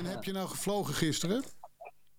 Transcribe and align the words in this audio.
En 0.00 0.06
heb 0.06 0.24
je 0.24 0.32
nou 0.32 0.48
gevlogen 0.48 0.94
gisteren? 0.94 1.42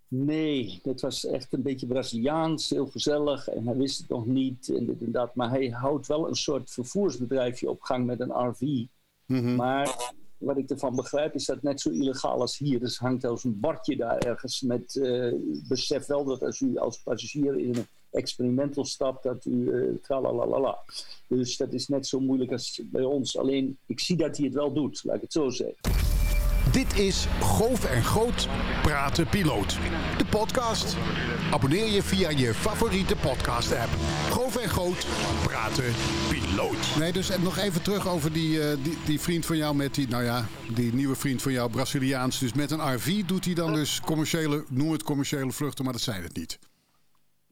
Nee, 0.07 0.79
dat 0.83 1.01
was 1.01 1.25
echt 1.25 1.53
een 1.53 1.61
beetje 1.61 1.87
Braziliaans, 1.87 2.69
heel 2.69 2.85
gezellig. 2.85 3.47
En 3.47 3.67
hij 3.67 3.75
wist 3.75 3.97
het 3.97 4.09
nog 4.09 4.25
niet 4.25 4.69
en 4.69 4.85
dit 4.85 5.01
en 5.01 5.11
dat. 5.11 5.35
Maar 5.35 5.49
hij 5.49 5.69
houdt 5.69 6.07
wel 6.07 6.27
een 6.27 6.35
soort 6.35 6.71
vervoersbedrijfje 6.71 7.69
op 7.69 7.81
gang 7.81 8.05
met 8.05 8.19
een 8.19 8.49
RV. 8.49 8.85
Mhm. 9.25 9.55
Maar 9.55 10.13
wat 10.37 10.57
ik 10.57 10.69
ervan 10.69 10.95
begrijp 10.95 11.33
is 11.35 11.45
dat 11.45 11.61
net 11.61 11.81
zo 11.81 11.89
illegaal 11.89 12.41
als 12.41 12.57
hier. 12.57 12.79
Dus 12.79 12.97
hangt 12.97 13.25
als 13.25 13.43
een 13.43 13.59
bordje 13.59 13.95
daar 13.95 14.17
ergens 14.17 14.61
met... 14.61 14.95
eh, 14.95 15.33
besef 15.67 16.05
wel 16.05 16.23
dat 16.23 16.43
als 16.43 16.59
u 16.59 16.77
als 16.77 17.01
passagier 17.01 17.59
in 17.59 17.75
een 17.75 17.87
experimental 18.11 18.85
stapt, 18.85 19.23
dat 19.23 19.45
u... 19.45 19.71
eh 19.71 19.95
tralalala. 20.01 20.77
Dus 21.27 21.57
dat 21.57 21.73
is 21.73 21.87
net 21.87 22.07
zo 22.07 22.19
moeilijk 22.19 22.51
als 22.51 22.81
bij 22.85 23.03
ons. 23.03 23.37
Alleen, 23.37 23.77
ik 23.85 23.99
zie 23.99 24.17
dat 24.17 24.37
hij 24.37 24.45
het 24.45 24.55
wel 24.55 24.73
doet, 24.73 25.03
laat 25.03 25.15
ik 25.15 25.21
het 25.21 25.33
zo 25.33 25.49
zeggen. 25.49 26.10
Dit 26.69 26.99
is 26.99 27.27
Goof 27.41 27.85
en 27.85 28.03
Groot 28.03 28.47
Praten 28.81 29.27
Piloot. 29.27 29.77
De 30.17 30.25
podcast. 30.29 30.95
Abonneer 31.51 31.87
je 31.87 32.03
via 32.03 32.29
je 32.29 32.53
favoriete 32.53 33.15
podcast 33.15 33.75
app. 33.75 33.89
Goof 34.29 34.55
en 34.55 34.69
Groot 34.69 35.07
Praten 35.43 35.93
Piloot. 36.29 36.95
Nee, 36.99 37.11
dus 37.11 37.37
nog 37.37 37.57
even 37.57 37.81
terug 37.81 38.07
over 38.07 38.33
die, 38.33 38.61
eh, 38.61 38.77
die, 38.83 38.97
die 39.05 39.19
vriend 39.19 39.45
van 39.45 39.57
jou 39.57 39.75
met 39.75 39.95
die, 39.95 40.07
nou 40.07 40.23
ja, 40.23 40.45
die 40.75 40.93
nieuwe 40.93 41.15
vriend 41.15 41.41
van 41.41 41.51
jou, 41.51 41.69
Braziliaans. 41.69 42.39
Dus 42.39 42.53
met 42.53 42.71
een 42.71 42.95
RV 42.95 43.23
doet 43.25 43.45
hij 43.45 43.53
dan 43.53 43.73
dus 43.73 44.01
commerciële, 44.01 44.65
noem 44.69 44.91
het 44.91 45.03
commerciële 45.03 45.51
vluchten, 45.51 45.83
maar 45.83 45.93
dat 45.93 46.01
zijn 46.01 46.23
het 46.23 46.35
niet. 46.35 46.59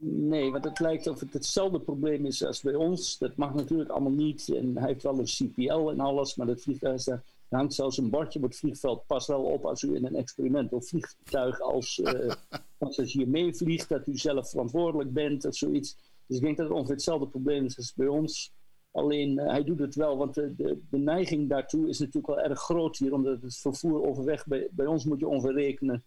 Nee, 0.01 0.51
want 0.51 0.63
het 0.63 0.79
lijkt 0.79 1.07
of 1.07 1.19
het 1.19 1.33
hetzelfde 1.33 1.79
probleem 1.79 2.25
is 2.25 2.45
als 2.45 2.61
bij 2.61 2.75
ons. 2.75 3.17
Dat 3.17 3.35
mag 3.35 3.53
natuurlijk 3.53 3.89
allemaal 3.89 4.11
niet. 4.11 4.49
En 4.55 4.71
hij 4.77 4.87
heeft 4.87 5.03
wel 5.03 5.19
een 5.19 5.25
CPL 5.25 5.89
en 5.89 5.99
alles, 5.99 6.35
maar 6.35 6.47
dat 6.47 6.61
vliegtuig 6.61 6.95
is. 6.95 7.09
Er 7.49 7.57
hangt 7.57 7.73
zelfs 7.73 7.97
een 7.97 8.09
bordje 8.09 8.39
op 8.39 8.45
het 8.45 8.55
vliegveld. 8.55 9.05
Pas 9.07 9.27
wel 9.27 9.43
op 9.43 9.65
als 9.65 9.81
u 9.81 9.95
in 9.95 10.05
een 10.05 10.15
experiment 10.15 10.73
of 10.73 10.87
vliegtuig 10.87 11.61
als 11.61 11.99
eh 12.01 12.35
passagier 12.77 13.27
meevliegt, 13.27 13.89
dat 13.89 14.07
u 14.07 14.17
zelf 14.17 14.49
verantwoordelijk 14.49 15.13
bent 15.13 15.45
of 15.45 15.55
zoiets. 15.55 15.97
Dus 16.27 16.37
ik 16.37 16.43
denk 16.43 16.57
dat 16.57 16.65
het 16.65 16.75
ongeveer 16.75 16.95
hetzelfde 16.95 17.27
probleem 17.27 17.65
is 17.65 17.77
als 17.77 17.93
bij 17.93 18.07
ons. 18.07 18.53
Alleen 18.91 19.39
eh, 19.39 19.49
hij 19.49 19.63
doet 19.63 19.79
het 19.79 19.95
wel, 19.95 20.17
want 20.17 20.33
de, 20.33 20.55
de, 20.55 20.79
de 20.89 20.97
neiging 20.97 21.49
daartoe 21.49 21.89
is 21.89 21.99
natuurlijk 21.99 22.27
wel 22.27 22.41
erg 22.41 22.59
groot 22.59 22.97
hier, 22.97 23.13
omdat 23.13 23.41
het 23.41 23.57
vervoer 23.57 24.07
overweg 24.07 24.47
bij, 24.47 24.67
bij 24.71 24.85
ons 24.85 25.05
moet 25.05 25.19
je 25.19 25.27
ongeveer 25.27 25.53
rekenen 25.53 26.03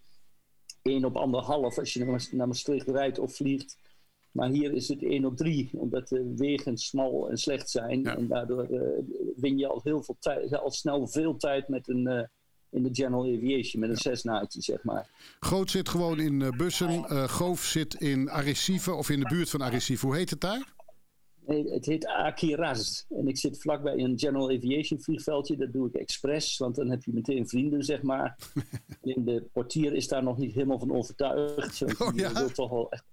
1 0.82 1.04
op 1.04 1.16
anderhalf 1.16 1.78
als 1.78 1.92
je 1.92 2.04
naar 2.30 2.48
Maastricht 2.48 2.88
rijdt 2.88 3.18
of 3.18 3.34
vliegt. 3.34 3.76
Maar 4.32 4.48
hier 4.48 4.72
is 4.72 4.88
het 4.88 5.02
1 5.02 5.24
op 5.24 5.36
3, 5.36 5.70
omdat 5.72 6.08
de 6.08 6.32
wegen 6.36 6.78
smal 6.78 7.30
en 7.30 7.36
slecht 7.36 7.70
zijn. 7.70 8.02
Ja. 8.02 8.16
En 8.16 8.28
daardoor 8.28 8.64
eh, 8.64 8.80
win 9.36 9.58
je 9.58 9.66
al 9.66 9.80
heel 9.82 10.02
veel 10.02 10.16
tijd, 10.20 10.58
al 10.58 10.70
snel 10.70 11.06
veel 11.08 11.36
tijd 11.36 11.68
met 11.68 11.88
een, 11.88 12.06
eh, 12.06 12.24
in 12.70 12.82
de 12.82 12.88
general 12.92 13.24
aviation, 13.24 13.80
met 13.80 13.90
een 13.90 13.96
Cessnaatje, 13.96 14.62
zeg 14.62 14.84
maar. 14.84 15.08
Groot 15.40 15.70
zit 15.70 15.88
gewoon 15.88 16.20
in 16.20 16.42
eh, 16.42 16.50
Bussen. 16.50 17.04
Goof 17.28 17.64
zit 17.64 17.94
in 17.94 18.28
Arrecife 18.28 18.94
of 18.94 19.10
in 19.10 19.20
de 19.20 19.28
buurt 19.28 19.50
van 19.50 19.60
Arrecife. 19.60 20.06
Hoe 20.06 20.16
heet 20.16 20.30
het 20.30 20.40
daar? 20.40 20.72
Nee, 21.46 21.72
het 21.72 21.86
heet 21.86 22.06
Akiraz. 22.06 23.04
En 23.08 23.28
ik 23.28 23.38
zit 23.38 23.60
vlakbij 23.60 23.98
een 23.98 24.18
general 24.18 24.50
aviation 24.50 25.00
vliegveldje. 25.00 25.56
Dat 25.56 25.72
doe 25.72 25.88
ik 25.88 25.94
expres, 25.94 26.56
want 26.58 26.74
dan 26.74 26.90
heb 26.90 27.04
je 27.04 27.12
meteen 27.12 27.48
vrienden, 27.48 27.82
zeg 27.82 28.02
maar. 28.02 28.38
De 29.00 29.48
portier 29.52 29.92
is 29.92 30.08
daar 30.08 30.22
nog 30.22 30.38
niet 30.38 30.54
helemaal 30.54 30.78
van 30.78 30.92
overtuigd. 30.92 32.00
Oh, 32.00 32.14
ja? 32.14 32.32
wil 32.32 32.50
toch 32.50 32.70
wel 32.70 32.90
echt. 32.90 33.04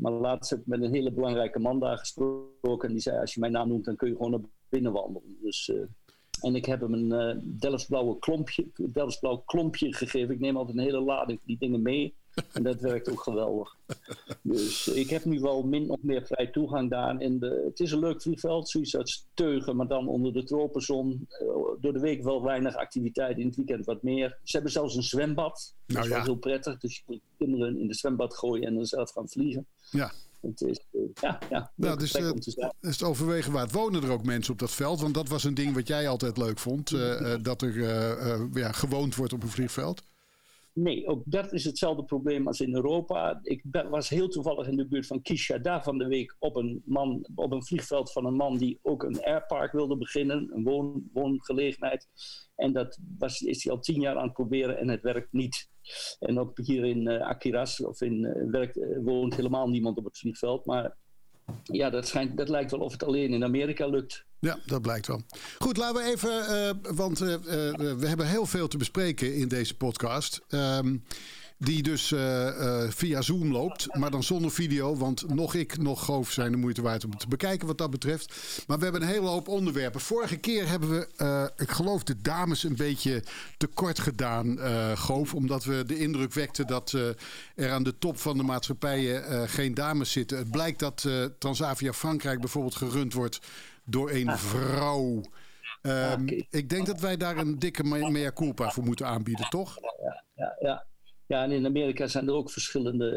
Maar 0.00 0.12
laatst 0.12 0.50
heb 0.50 0.60
ik 0.60 0.66
met 0.66 0.82
een 0.82 0.94
hele 0.94 1.12
belangrijke 1.12 1.58
man 1.58 1.80
daar 1.80 1.98
gesproken. 1.98 2.88
En 2.88 2.92
die 2.92 3.02
zei, 3.02 3.18
als 3.18 3.34
je 3.34 3.40
mijn 3.40 3.52
naam 3.52 3.68
noemt, 3.68 3.84
dan 3.84 3.96
kun 3.96 4.08
je 4.08 4.16
gewoon 4.16 4.30
naar 4.30 4.40
binnen 4.68 4.92
wandelen. 4.92 5.36
Dus, 5.42 5.68
eh, 5.68 5.80
en 6.40 6.54
ik 6.54 6.64
heb 6.64 6.80
hem 6.80 6.94
een 6.94 7.12
eh 7.12 7.36
Delftsblauwe 7.42 8.18
klompje, 8.18 8.66
klompje 9.44 9.94
gegeven. 9.94 10.34
Ik 10.34 10.40
neem 10.40 10.56
altijd 10.56 10.76
een 10.76 10.84
hele 10.84 11.00
lading 11.00 11.40
die 11.44 11.58
dingen 11.58 11.82
mee. 11.82 12.14
En 12.52 12.62
dat 12.62 12.80
werkt 12.80 13.10
ook 13.10 13.20
geweldig. 13.20 13.76
Dus 14.42 14.88
ik 14.88 15.10
heb 15.10 15.24
nu 15.24 15.40
wel 15.40 15.62
min 15.62 15.90
of 15.90 16.02
meer 16.02 16.26
vrij 16.26 16.46
toegang 16.46 16.90
daar. 16.90 17.18
En 17.18 17.38
de, 17.38 17.62
het 17.66 17.80
is 17.80 17.92
een 17.92 17.98
leuk 17.98 18.22
vliegveld, 18.22 18.68
zoiets 18.68 18.96
als 18.96 19.26
Teugen, 19.34 19.76
maar 19.76 19.88
dan 19.88 20.08
onder 20.08 20.32
de 20.32 20.44
tropenzon. 20.44 21.26
Eh, 21.28 21.46
door 21.80 21.92
de 21.92 22.00
week 22.00 22.22
wel 22.22 22.42
weinig 22.42 22.76
activiteit, 22.76 23.38
in 23.38 23.46
het 23.46 23.56
weekend 23.56 23.84
wat 23.84 24.02
meer. 24.02 24.38
Ze 24.42 24.52
hebben 24.52 24.72
zelfs 24.72 24.96
een 24.96 25.02
zwembad. 25.02 25.74
Dat 25.86 25.96
Nou 25.96 26.02
is 26.04 26.10
wel 26.10 26.18
ja. 26.18 26.24
heel 26.24 26.36
prettig. 26.38 26.78
Dus 26.78 26.96
je 26.96 27.02
kunt 27.06 27.20
kinderen 27.38 27.78
in 27.78 27.86
de 27.86 27.94
zwembad 27.94 28.36
gooien 28.36 28.66
en 28.66 28.74
dan 28.74 28.86
zelf 28.86 29.10
gaan 29.10 29.28
vliegen. 29.28 29.66
Ja, 29.90 30.12
Het 30.40 30.60
is, 30.60 30.80
eh, 30.92 31.00
ja, 31.20 31.38
ja, 31.50 31.72
nou, 31.74 31.98
dus, 31.98 32.12
eh, 32.12 32.32
zijn. 32.38 32.72
is 32.80 32.90
het 32.90 33.02
overwegen 33.02 33.52
waard. 33.52 33.72
Wonen 33.72 34.02
er 34.02 34.10
ook 34.10 34.24
mensen 34.24 34.52
op 34.52 34.58
dat 34.58 34.70
veld? 34.72 35.00
Want 35.00 35.14
dat 35.14 35.28
was 35.28 35.44
een 35.44 35.54
ding 35.54 35.74
wat 35.74 35.86
jij 35.88 36.08
altijd 36.08 36.36
leuk 36.36 36.58
vond. 36.58 36.90
dat 37.42 37.62
er 37.62 37.78
ja, 38.52 38.72
gewoond 38.72 39.14
wordt 39.14 39.32
op 39.32 39.42
een 39.42 39.48
vliegveld. 39.48 40.02
Nee, 40.82 41.06
ook 41.06 41.22
dat 41.26 41.52
is 41.52 41.64
hetzelfde 41.64 42.04
probleem 42.04 42.46
als 42.46 42.60
in 42.60 42.74
Europa. 42.74 43.40
Ik 43.42 43.64
was 43.90 44.08
heel 44.08 44.28
toevallig 44.28 44.66
in 44.66 44.76
de 44.76 44.86
buurt 44.86 45.06
van 45.06 45.22
Kishada 45.22 45.82
van 45.82 45.98
de 45.98 46.06
week 46.06 46.36
op 46.38 46.56
een, 46.56 46.82
man, 46.84 47.26
op 47.34 47.52
een 47.52 47.64
vliegveld 47.64 48.12
van 48.12 48.26
een 48.26 48.34
man 48.34 48.58
die 48.58 48.78
ook 48.82 49.02
een 49.02 49.22
airpark 49.22 49.72
wilde 49.72 49.96
beginnen, 49.96 50.50
een 50.52 50.62
woon, 50.62 51.08
woongelegenheid. 51.12 52.08
En 52.56 52.72
dat 52.72 52.98
was, 53.18 53.40
is 53.40 53.64
hij 53.64 53.72
al 53.72 53.80
tien 53.80 54.00
jaar 54.00 54.16
aan 54.16 54.24
het 54.24 54.32
proberen 54.32 54.78
en 54.78 54.88
het 54.88 55.02
werkt 55.02 55.32
niet. 55.32 55.68
En 56.18 56.38
ook 56.38 56.58
hier 56.58 56.84
in 56.84 57.08
eh, 57.08 57.28
Akiras 57.28 57.84
of 57.84 58.00
in, 58.00 58.24
eh, 58.24 58.50
werkt, 58.50 58.76
eh, 58.76 58.98
woont 59.02 59.34
helemaal 59.34 59.68
niemand 59.68 59.98
op 59.98 60.04
het 60.04 60.18
vliegveld. 60.18 60.64
Maar 60.64 60.96
ja, 61.62 61.90
dat, 61.90 62.08
schijnt, 62.08 62.36
dat 62.36 62.48
lijkt 62.48 62.70
wel 62.70 62.80
of 62.80 62.92
het 62.92 63.04
alleen 63.04 63.32
in 63.32 63.44
Amerika 63.44 63.86
lukt. 63.86 64.24
Ja, 64.40 64.58
dat 64.66 64.82
blijkt 64.82 65.06
wel. 65.06 65.22
Goed, 65.58 65.76
laten 65.76 66.02
we 66.02 66.10
even, 66.10 66.46
eh, 66.46 66.70
want 66.96 67.20
eh, 67.20 67.34
eh, 67.34 67.40
we 67.98 68.06
hebben 68.06 68.26
heel 68.26 68.46
veel 68.46 68.68
te 68.68 68.76
bespreken 68.76 69.34
in 69.34 69.48
deze 69.48 69.76
podcast. 69.76 70.40
Ehm, 70.48 70.96
die 71.62 71.82
dus 71.82 72.12
eh, 72.12 72.48
eh, 72.48 72.90
via 72.90 73.22
Zoom 73.22 73.52
loopt, 73.52 73.94
maar 73.94 74.10
dan 74.10 74.22
zonder 74.22 74.50
video. 74.50 74.96
Want 74.96 75.34
nog 75.34 75.54
ik, 75.54 75.78
nog 75.78 76.04
Goof 76.04 76.30
zijn 76.30 76.50
de 76.50 76.56
moeite 76.56 76.82
waard 76.82 77.04
om 77.04 77.16
te 77.16 77.28
bekijken 77.28 77.66
wat 77.66 77.78
dat 77.78 77.90
betreft. 77.90 78.34
Maar 78.66 78.78
we 78.78 78.82
hebben 78.82 79.02
een 79.02 79.08
hele 79.08 79.26
hoop 79.26 79.48
onderwerpen. 79.48 80.00
Vorige 80.00 80.36
keer 80.36 80.68
hebben 80.68 80.90
we, 80.90 81.08
eh, 81.16 81.44
ik 81.56 81.70
geloof, 81.70 82.02
de 82.02 82.20
dames 82.20 82.64
een 82.64 82.76
beetje 82.76 83.22
tekort 83.56 83.98
gedaan, 83.98 84.58
Goof. 84.96 85.34
Omdat 85.34 85.64
we 85.64 85.84
de 85.86 85.98
indruk 85.98 86.32
wekten 86.32 86.66
dat 86.66 86.92
er 87.54 87.70
aan 87.70 87.82
de 87.82 87.98
top 87.98 88.18
van 88.18 88.36
de 88.36 88.42
maatschappijen 88.42 89.48
geen 89.48 89.74
dames 89.74 90.12
zitten. 90.12 90.38
Het 90.38 90.50
blijkt 90.50 90.78
dat 90.78 91.08
Transavia 91.38 91.92
Frankrijk 91.92 92.40
bijvoorbeeld 92.40 92.74
gerund 92.74 93.12
wordt 93.12 93.40
door 93.84 94.10
een 94.10 94.38
vrouw. 94.38 95.22
Ehm. 95.82 96.26
Ik 96.50 96.68
denk 96.68 96.86
dat 96.86 97.00
wij 97.00 97.16
daar 97.16 97.36
een 97.36 97.58
dikke 97.58 97.84
mea 97.84 98.08
mea 98.08 98.32
culpa 98.32 98.70
voor 98.70 98.84
moeten 98.84 99.06
aanbieden, 99.06 99.48
toch? 99.48 99.78
ja, 100.02 100.24
ja. 100.34 100.56
ja, 100.60 100.84
en 101.38 101.50
in 101.50 101.66
Amerika 101.66 102.06
zijn 102.06 102.28
er 102.28 102.34
ook 102.34 102.50
verschillende 102.50 103.10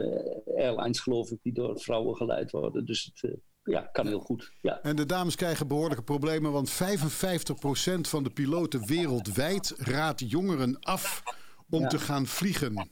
eh, 0.56 0.63
airlines, 0.66 1.00
geloof 1.00 1.31
ik, 1.31 1.38
die 1.41 1.53
door 1.53 1.79
vrouwen 1.79 2.16
geleid 2.16 2.51
worden. 2.51 2.85
Dus 2.85 3.12
het 3.13 3.31
eh, 3.31 3.38
ja, 3.63 3.81
kan 3.81 4.07
heel 4.07 4.19
goed. 4.19 4.51
Ja. 4.62 4.81
En 4.81 4.96
de 4.96 5.06
dames 5.06 5.35
krijgen 5.35 5.68
behoorlijke 5.68 6.03
problemen, 6.03 6.52
want 6.52 6.72
55% 6.72 6.75
van 8.02 8.23
de 8.23 8.29
piloten 8.34 8.85
wereldwijd 8.88 9.73
raadt 9.78 10.29
jongeren 10.29 10.79
af 10.79 11.23
om 11.69 11.81
Ja. 11.81 11.88
te 11.88 12.00
gaan 12.00 12.25
vliegen. 12.25 12.90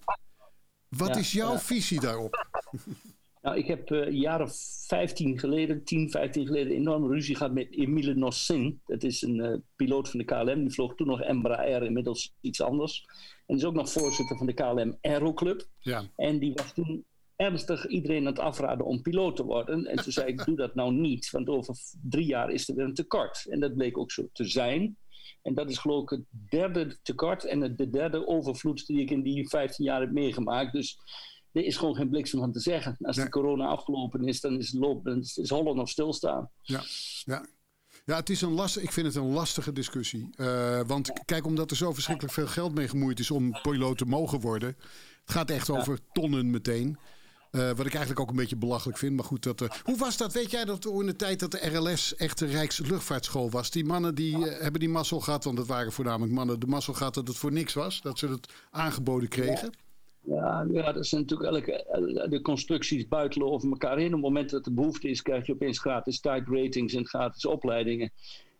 Wat 0.90 1.08
Ja, 1.08 1.16
is 1.16 1.32
jouw 1.32 1.52
ja. 1.52 1.60
visie 1.60 2.00
daarop? 2.00 2.46
Nou, 3.42 3.58
ik 3.58 3.66
heb 3.68 3.90
jaar 4.10 4.42
of 4.42 4.56
15 4.88 5.40
geleden, 5.40 5.84
10, 5.84 6.10
15 6.10 6.46
geleden, 6.46 6.74
enorm 6.76 7.08
ruzie 7.12 7.36
gehad 7.36 7.54
met 7.54 7.68
Emile 7.76 8.14
Nossin. 8.16 8.82
Dat 8.86 9.04
is 9.04 9.22
een 9.22 9.40
eh, 9.40 9.58
piloot 9.76 10.10
van 10.10 10.20
de 10.20 10.26
KLM. 10.26 10.60
Die 10.62 10.74
vloog 10.74 10.96
toen 10.96 11.08
nog 11.08 11.22
Embraer, 11.22 11.84
inmiddels 11.84 12.34
iets 12.42 12.62
anders. 12.62 13.06
En 13.46 13.56
is 13.56 13.66
ook 13.66 13.74
nog 13.74 13.92
voorzitter 13.92 14.38
van 14.38 14.46
de 14.48 14.54
KLM 14.54 14.98
Aeroclub. 15.02 15.68
Ja, 15.80 16.04
En 16.16 16.40
die 16.40 16.54
was 16.54 16.74
toen 16.74 17.06
ernstig 17.36 17.88
iedereen 17.88 18.20
aan 18.20 18.26
het 18.34 18.40
afraden 18.40 18.86
om 18.86 19.02
piloot 19.02 19.36
te 19.36 19.44
worden. 19.46 19.86
En 19.86 19.98
toen 20.04 20.12
zei 20.14 20.28
ik, 20.28 20.44
doe 20.46 20.56
dat 20.56 20.76
nou 20.76 20.94
niet, 20.94 21.30
want 21.30 21.50
over 21.50 21.76
drie 22.02 22.26
jaar 22.26 22.52
is 22.52 22.70
er 22.70 22.76
weer 22.76 22.86
een 22.86 22.94
tekort. 22.94 23.46
En 23.50 23.60
dat 23.60 23.76
bleek 23.76 23.98
ook 23.98 24.12
zo 24.12 24.30
te 24.34 24.46
zijn. 24.46 24.98
En 25.42 25.54
dat 25.54 25.70
is 25.70 25.78
geloof 25.78 26.02
ik 26.04 26.10
het 26.10 26.24
derde 26.50 26.98
tekort 27.02 27.46
en 27.46 27.62
het- 27.62 27.78
de 27.78 27.90
derde 27.90 28.28
overvloed 28.28 28.86
die 28.88 29.02
ik 29.02 29.10
in 29.12 29.22
die 29.22 29.50
15 29.50 29.86
jaar 29.86 30.00
heb 30.02 30.12
meegemaakt. 30.12 30.74
Dus 30.74 30.98
er 31.52 31.66
is 31.66 31.78
gewoon 31.78 31.96
geen 31.96 32.10
bliksem 32.10 32.40
van 32.40 32.52
te 32.52 32.60
zeggen. 32.60 32.98
Als 33.02 33.16
Nee. 33.16 33.26
de 33.26 33.32
corona 33.32 33.66
afgelopen 33.68 34.24
is, 34.28 34.42
dan 34.42 34.58
is 34.58 34.72
het 34.72 34.80
lopen, 34.82 35.04
dan 35.12 35.20
is 35.44 35.50
Holland 35.50 35.76
nog 35.78 35.90
stilstaan. 35.90 36.50
ja, 36.62 36.82
ja. 37.26 37.46
Ja, 38.06 38.16
het 38.16 38.30
is 38.30 38.42
een 38.42 38.52
lastig, 38.54 38.84
ik 38.84 38.92
vind 38.92 39.06
het 39.08 39.16
een 39.16 39.32
lastige 39.32 39.72
discussie. 39.72 40.28
Eh, 40.36 40.80
want 40.88 41.12
kijk, 41.26 41.46
omdat 41.46 41.72
er 41.72 41.78
zo 41.78 41.94
verschrikkelijk 41.94 42.34
veel 42.34 42.48
geld 42.48 42.74
mee 42.76 42.88
gemoeid 42.88 43.20
is 43.20 43.32
om 43.32 43.62
piloot 43.62 43.98
te 43.98 44.06
mogen 44.06 44.40
worden. 44.40 44.70
Het 45.22 45.32
gaat 45.32 45.50
echt 45.50 45.70
over 45.70 46.00
tonnen 46.12 46.50
meteen. 46.52 46.98
Eh, 47.52 47.62
wat 47.70 47.86
ik 47.86 47.92
eigenlijk 47.92 48.20
ook 48.20 48.30
een 48.30 48.36
beetje 48.36 48.56
belachelijk 48.56 48.98
vind. 48.98 49.16
Maar 49.16 49.26
goed, 49.26 49.44
dat, 49.44 49.62
eh, 49.62 49.70
hoe 49.84 49.98
was 49.98 50.18
dat? 50.18 50.34
Weet 50.34 50.52
jij 50.52 50.66
dat 50.66 50.86
in 50.86 51.06
de 51.06 51.16
tijd 51.16 51.40
dat 51.40 51.52
de 51.52 51.68
RLS 51.68 52.16
echt 52.16 52.38
de 52.40 52.46
Rijksluchtvaartschool 52.46 53.50
was? 53.50 53.72
Die 53.72 53.86
mannen 53.86 54.16
die 54.16 54.38
hebben 54.38 54.80
die 54.80 54.90
mazzel 54.90 55.20
gehad, 55.20 55.44
want 55.44 55.58
dat 55.58 55.68
waren 55.68 55.92
voornamelijk 55.92 56.34
mannen. 56.34 56.60
De 56.60 56.68
mazzel 56.68 56.94
gehad 56.94 57.14
dat 57.14 57.28
het 57.28 57.38
voor 57.38 57.52
niks 57.52 57.74
was. 57.74 58.02
Dat 58.02 58.20
ze 58.20 58.28
het 58.28 58.54
aangeboden 58.70 59.30
kregen. 59.30 59.70
Ja, 59.72 59.80
ja, 60.22 60.92
dat 60.92 61.08
zijn 61.08 61.22
natuurlijk 61.22 61.50
elke, 61.50 62.28
de 62.30 62.42
constructies 62.42 63.08
buitelen 63.08 63.52
over 63.52 63.70
elkaar 63.70 63.98
heen. 63.98 64.06
Op 64.06 64.12
het 64.12 64.22
moment 64.22 64.50
dat 64.50 64.66
er 64.66 64.74
behoefte 64.74 65.10
is, 65.10 65.22
krijg 65.22 65.46
je 65.46 65.54
opeens 65.54 65.80
gratis 65.80 66.20
tijd 66.20 66.48
ratings 66.48 66.94
en 66.94 67.08
gratis 67.08 67.46
opleidingen. 67.46 68.12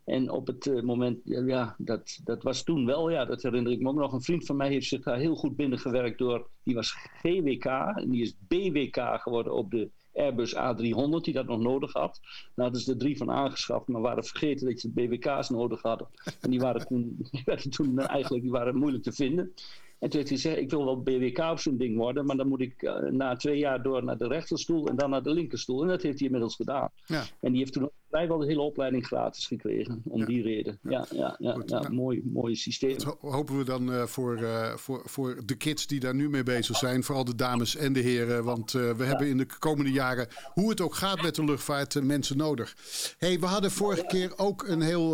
En 0.06 0.30
op 0.30 0.48
het 0.48 0.84
moment, 0.84 1.20
ja, 1.24 1.76
dat, 1.78 2.20
dat 2.24 2.44
was 2.44 2.64
toen 2.64 2.86
wel, 2.86 3.10
ja, 3.10 3.26
dat 3.26 3.42
herinner 3.42 3.72
ik 3.72 3.80
me 3.80 3.90
ook 3.90 3.96
nog. 3.96 4.14
Een 4.14 4.22
vriend 4.22 4.46
van 4.46 4.56
mij 4.56 4.70
heeft 4.70 4.88
zich 4.88 5.02
daar 5.02 5.18
heel 5.18 5.36
goed 5.36 5.56
binnengewerkt 5.56 6.18
door, 6.18 6.48
die 6.64 6.76
was 6.76 6.92
GWK 6.92 7.66
en 7.96 8.10
die 8.10 8.22
is 8.22 8.36
BWK 8.48 9.22
geworden 9.22 9.54
op 9.54 9.72
de 9.72 9.90
Airbus 10.14 10.56
A300, 10.56 11.22
die 11.22 11.34
dat 11.34 11.46
nog 11.46 11.60
nodig 11.60 11.94
had. 11.94 12.20
Hadden 12.56 12.82
ze 12.82 12.92
er 12.92 12.98
drie 12.98 13.18
van 13.18 13.32
aangeschaft, 13.32 13.88
maar 13.88 14.02
waren 14.02 14.24
vergeten 14.24 14.68
dat 14.68 14.82
je 14.82 14.92
de 14.94 15.08
BWK's 15.08 15.50
nodig 15.50 15.82
hadden. 15.82 16.08
En 16.42 16.50
die 16.50 16.60
waren 16.60 16.88
toen, 16.88 17.18
die 17.32 17.70
toen 17.70 18.00
eigenlijk 18.00 18.44
die 18.44 18.52
waren 18.52 18.78
moeilijk 18.78 19.04
te 19.04 19.12
vinden. 19.12 19.54
En 20.02 20.10
toen 20.10 20.20
heeft 20.20 20.30
hij 20.30 20.40
gezegd, 20.40 20.58
ik 20.58 20.70
wil 20.70 20.86
wel 20.86 21.02
BWK 21.02 21.38
op 21.38 21.60
zo'n 21.60 21.78
ding 21.78 21.98
worden, 21.98 22.26
maar 22.26 22.38
dan 22.38 22.48
moet 22.48 22.62
ik 22.62 22.82
uh, 22.82 23.00
na 23.00 23.36
twee 23.36 23.58
jaar 23.58 23.84
door 23.84 24.04
naar 24.04 24.18
de 24.18 24.28
rechterstoel 24.28 24.88
en 24.88 24.96
dan 24.96 25.10
naar 25.10 25.24
de 25.24 25.34
linkerstoel. 25.34 25.82
En 25.82 25.88
dat 25.88 26.02
heeft 26.02 26.18
hij 26.18 26.28
inmiddels 26.28 26.56
gedaan. 26.56 26.90
Ja. 27.06 27.24
En 27.40 27.52
die 27.52 27.60
heeft 27.60 27.74
toen 27.74 27.90
vrijwel 28.12 28.38
de 28.38 28.46
hele 28.46 28.62
opleiding 28.62 29.06
gratis 29.06 29.48
gekregen, 29.48 30.02
om 30.06 30.26
die 30.26 30.44
reden. 30.44 30.80
Ja, 30.82 31.06
ja, 31.12 31.36
ja, 31.40 31.90
mooi, 31.90 32.22
mooi 32.34 32.56
systeem. 32.56 32.98
Dat 32.98 33.18
hopen 33.22 33.58
we 33.58 33.64
dan 33.64 33.90
uh, 33.90 34.04
voor, 34.04 34.40
uh, 34.40 34.76
voor, 34.76 35.02
voor 35.06 35.42
de 35.46 35.56
kids 35.56 35.88
die 35.88 36.00
daar 36.00 36.16
nu 36.16 36.30
mee 36.30 36.44
bezig 36.44 36.78
zijn, 36.78 37.04
vooral 37.04 37.26
de 37.26 37.36
dames 37.36 37.76
en 37.76 37.94
de 37.94 38.00
heren. 38.00 38.44
Want 38.44 38.72
we 38.72 39.04
hebben 39.04 39.28
in 39.28 39.38
de 39.38 39.48
komende 39.60 39.92
jaren, 39.92 40.28
hoe 40.54 40.70
het 40.70 40.82
ook 40.82 40.96
gaat 40.96 41.22
met 41.22 41.36
de 41.36 41.44
luchtvaart, 41.44 42.04
mensen 42.04 42.38
nodig. 42.38 42.76
hey, 43.18 43.40
we 43.40 43.46
hadden 43.46 43.72
vorige 43.72 44.06
keer 44.06 44.34
ook 44.36 44.68
een 44.68 44.82
heel 44.82 45.12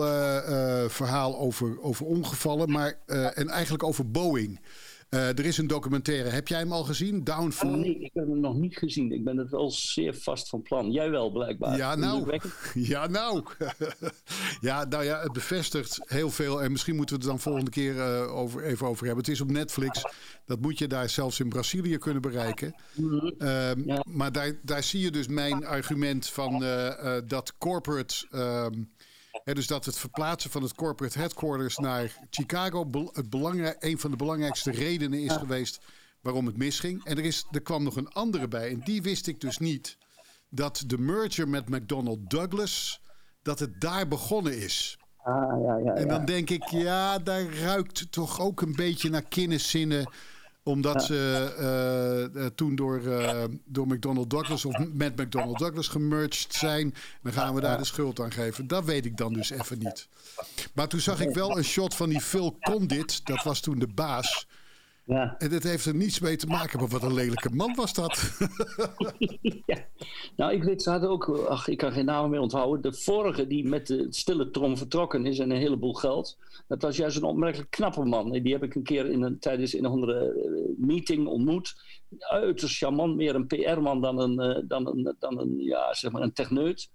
verhaal 0.90 1.40
over, 1.40 1.82
over 1.82 2.06
ongevallen, 2.06 2.72
maar, 2.72 3.00
en 3.34 3.48
eigenlijk 3.48 3.84
over 3.84 4.12
Boeing. 4.12 4.60
Uh, 5.10 5.28
er 5.28 5.46
is 5.46 5.58
een 5.58 5.68
documentaire. 5.68 6.30
Heb 6.30 6.48
jij 6.48 6.60
hem 6.60 6.72
al 6.72 6.84
gezien? 6.84 7.24
Downfall? 7.24 7.70
Oh, 7.70 7.76
nee, 7.76 8.00
ik 8.00 8.12
heb 8.14 8.28
hem 8.28 8.40
nog 8.40 8.56
niet 8.56 8.78
gezien. 8.78 9.12
Ik 9.12 9.24
ben 9.24 9.38
het 9.38 9.50
wel 9.50 9.72
zeer 9.72 10.14
vast 10.14 10.50
van 10.50 10.62
plan. 10.62 10.92
Jij 10.92 11.10
wel, 11.10 11.32
blijkbaar. 11.32 11.78
Ja, 11.78 11.96
nou. 11.96 12.40
Ja, 12.74 13.08
nou. 13.08 13.44
ja, 14.62 14.86
nou 14.86 15.04
ja, 15.04 15.22
het 15.22 15.32
bevestigt 15.32 16.00
heel 16.06 16.30
veel. 16.30 16.64
En 16.64 16.72
misschien 16.72 16.96
moeten 16.96 17.16
we 17.16 17.22
het 17.22 17.32
dan 17.32 17.40
volgende 17.40 17.72
keer 17.72 17.96
uh, 17.96 18.36
over, 18.36 18.64
even 18.64 18.88
over 18.88 19.06
hebben. 19.06 19.24
Het 19.24 19.34
is 19.34 19.42
op 19.42 19.52
Netflix. 19.52 20.04
Dat 20.46 20.62
moet 20.62 20.78
je 20.78 20.88
daar 20.88 21.10
zelfs 21.10 21.40
in 21.40 21.50
Brazilië 21.50 21.98
kunnen 21.98 22.22
bereiken. 22.22 22.76
Mm 22.94 23.34
ja. 23.86 24.04
Maar 24.10 24.32
daar, 24.32 24.60
daar 24.62 24.84
zie 24.84 25.02
je 25.02 25.12
dus 25.12 25.28
mijn 25.28 25.66
argument 25.66 26.28
van 26.28 26.64
uh, 26.64 27.18
dat 27.26 27.54
corporate... 27.58 28.26
Dus 29.54 29.68
dat 29.68 29.86
het 29.86 29.98
verplaatsen 29.98 30.52
van 30.52 30.62
het 30.62 30.74
corporate 30.74 31.20
headquarters 31.20 31.78
naar 31.78 32.18
Chicago 32.30 32.90
het 33.14 33.30
een 33.80 34.00
van 34.00 34.12
de 34.12 34.18
belangrijkste 34.18 34.72
redenen 34.72 35.20
is 35.20 35.34
geweest 35.34 35.80
waarom 36.22 36.46
het 36.46 36.58
misging. 36.58 37.06
En 37.06 37.18
er, 37.18 37.24
is, 37.24 37.46
er 37.52 37.62
kwam 37.62 37.84
nog 37.84 37.96
een 37.96 38.08
andere 38.08 38.48
bij, 38.48 38.72
en 38.72 38.80
die 38.80 39.02
wist 39.02 39.28
ik 39.28 39.42
dus 39.42 39.58
niet. 39.58 39.98
Dat 40.50 40.84
de 40.88 40.98
merger 40.98 41.48
met 41.48 41.70
McDonnell 41.70 42.18
Douglas, 42.20 43.02
dat 43.42 43.60
het 43.60 43.82
daar 43.82 44.08
begonnen 44.08 44.58
is. 44.58 44.98
Ah, 45.18 45.62
ja, 45.62 45.78
ja, 45.78 45.94
en 45.94 46.08
dan 46.08 46.26
denk 46.26 46.50
ik, 46.50 46.64
ja, 46.64 47.20
daar 47.20 47.54
ruikt 47.54 48.12
toch 48.12 48.40
ook 48.40 48.62
een 48.62 48.76
beetje 48.76 49.10
naar 49.10 49.28
kenniszinnen 49.28 50.12
omdat 50.68 51.04
ze 51.04 52.30
uh, 52.36 52.46
toen 52.46 52.76
door, 52.76 53.02
uh, 53.02 53.44
door 53.66 53.88
McDonnell 53.88 54.28
Douglas 54.28 54.66
of 54.66 54.78
met 54.94 55.16
McDonnell 55.16 55.54
Douglas 55.54 55.88
gemerged 55.88 56.54
zijn. 56.54 56.94
Dan 57.22 57.34
gaan 57.34 57.56
we 57.56 57.62
daar 57.62 57.78
de 57.78 57.86
schuld 57.86 58.20
aan 58.20 58.32
geven. 58.32 58.68
Dat 58.68 58.86
weet 58.86 59.06
ik 59.06 59.18
dan 59.18 59.34
dus 59.34 59.50
even 59.50 59.80
niet. 59.80 60.08
Maar 60.74 60.88
toen 60.88 61.00
zag 61.00 61.20
ik 61.20 61.34
wel 61.34 61.58
een 61.58 61.64
shot 61.64 61.96
van 61.96 62.10
die 62.10 62.22
Phil 62.22 62.58
Condit. 62.60 63.26
Dat 63.26 63.44
was 63.44 63.60
toen 63.60 63.80
de 63.80 63.88
baas. 63.88 64.48
Ja. 65.08 65.36
En 65.38 65.50
dat 65.50 65.64
heeft 65.64 65.86
er 65.86 65.96
niets 65.96 66.20
mee 66.20 66.36
te 66.36 66.48
maken, 66.48 66.80
maar 66.80 66.88
wat 66.88 67.04
een 67.04 67.14
lelijke 67.14 67.50
man 67.50 67.76
was 67.76 67.94
dat. 67.94 68.38
ja. 69.66 69.78
Nou, 70.36 70.54
ik 70.54 70.64
weet, 70.64 70.82
ze 70.82 70.90
hadden 70.90 71.10
ook, 71.10 71.30
ach, 71.30 71.68
ik 71.68 71.78
kan 71.78 71.92
geen 71.92 72.06
namen 72.06 72.30
meer 72.30 72.40
onthouden. 72.40 72.82
De 72.82 72.98
vorige 72.98 73.48
die 73.48 73.68
met 73.68 73.88
de 73.88 74.08
stille 74.10 74.50
trom 74.50 74.78
vertrokken 74.78 75.26
is 75.26 75.40
en 75.40 75.52
een 75.52 75.58
heleboel 75.58 75.94
geld. 75.94 76.38
Dat 76.68 76.82
was 76.82 76.98
juist 76.98 77.18
een 77.18 77.24
opmerkelijk 77.24 77.70
knappe 77.70 78.06
man. 78.06 78.32
Die 78.32 78.54
heb 78.54 78.64
ik 78.64 78.76
een 78.76 78.84
keer 78.84 79.10
in 79.10 79.22
een, 79.22 79.40
tijdens 79.40 79.74
een 79.74 79.86
andere 79.86 80.34
eh, 80.34 80.86
meeting 80.88 81.28
ontmoet. 81.28 81.74
Uiterst 82.20 82.78
charmant, 82.78 83.16
meer 83.16 83.36
een 83.36 83.48
PR-man 83.48 84.02
dan 84.02 84.20
een, 84.20 84.40
eh, 84.40 84.64
dan 84.68 84.88
een, 84.88 85.16
dan 85.20 85.40
een, 85.40 85.56
ja, 85.60 85.94
zeg 85.94 86.12
maar 86.12 86.22
een 86.22 86.34
techneut. 86.34 86.90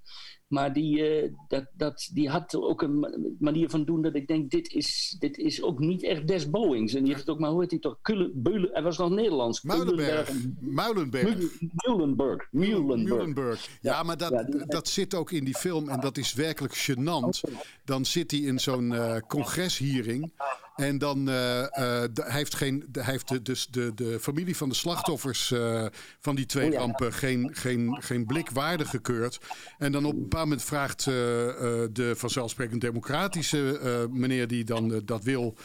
Maar 0.53 0.73
die, 0.73 1.23
uh, 1.23 1.33
dat, 1.49 1.65
dat, 1.77 2.11
die 2.13 2.29
had 2.29 2.55
ook 2.55 2.83
een 2.83 3.07
manier 3.39 3.71
van 3.71 3.85
doen 3.85 4.03
dat 4.03 4.15
ik 4.15 4.27
denk, 4.27 4.51
dit 4.51 4.73
is, 4.73 5.17
dit 5.19 5.39
is 5.39 5.63
ook 5.63 5.79
niet 5.79 6.03
echt 6.03 6.29
des 6.29 6.51
Boeings. 6.51 6.95
En 6.95 7.05
die 7.05 7.15
heeft 7.15 7.29
ook, 7.29 7.39
maar 7.39 7.51
hoe 7.51 7.61
heet 7.61 7.71
hij 7.71 7.81
toch? 7.81 7.99
Beulen, 8.33 8.71
hij 8.73 8.83
was 8.83 8.99
nog 8.99 9.11
Nederlands. 9.11 9.63
Muilenberg. 9.63 10.33
Muilenberg. 10.61 11.39
Muilenberg. 11.73 12.49
Muilenberg. 12.51 13.69
Ja, 13.81 14.03
maar 14.03 14.17
dat, 14.17 14.65
dat 14.67 14.89
zit 14.89 15.15
ook 15.15 15.31
in 15.31 15.45
die 15.45 15.57
film 15.57 15.89
en 15.89 16.01
dat 16.01 16.17
is 16.17 16.35
werkelijk 16.35 16.75
gênant. 16.75 17.41
Dan 17.85 18.05
zit 18.05 18.31
hij 18.31 18.41
in 18.41 18.59
zo'n 18.59 18.91
uh, 18.91 19.17
congreshearing 19.17 20.33
en 20.82 20.99
dan 20.99 21.29
uh, 21.29 21.64
hij 21.73 22.11
heeft, 22.14 22.55
geen, 22.55 22.88
hij 22.93 23.05
heeft 23.05 23.29
de, 23.29 23.43
dus 23.43 23.67
de, 23.67 23.94
de 23.94 24.20
familie 24.20 24.56
van 24.56 24.69
de 24.69 24.75
slachtoffers 24.75 25.50
uh, 25.50 25.87
van 26.20 26.34
die 26.34 26.46
twee 26.46 26.73
oh, 26.73 26.79
rampen 26.79 27.12
geen, 27.12 27.50
geen, 27.52 27.96
geen 28.00 28.26
blik 28.26 28.50
waardig 28.50 28.90
gekeurd. 28.90 29.38
En 29.79 29.93
dan 29.93 30.05
op 30.05 30.12
een 30.12 30.20
bepaald 30.20 30.44
moment 30.44 30.62
vraagt 30.62 31.05
de 31.05 32.12
vanzelfsprekend 32.17 32.81
democratische 32.81 33.81
meneer 34.11 34.46
die 34.49 34.64
dan 34.64 35.02
dat 35.05 35.25
wil. 35.25 35.56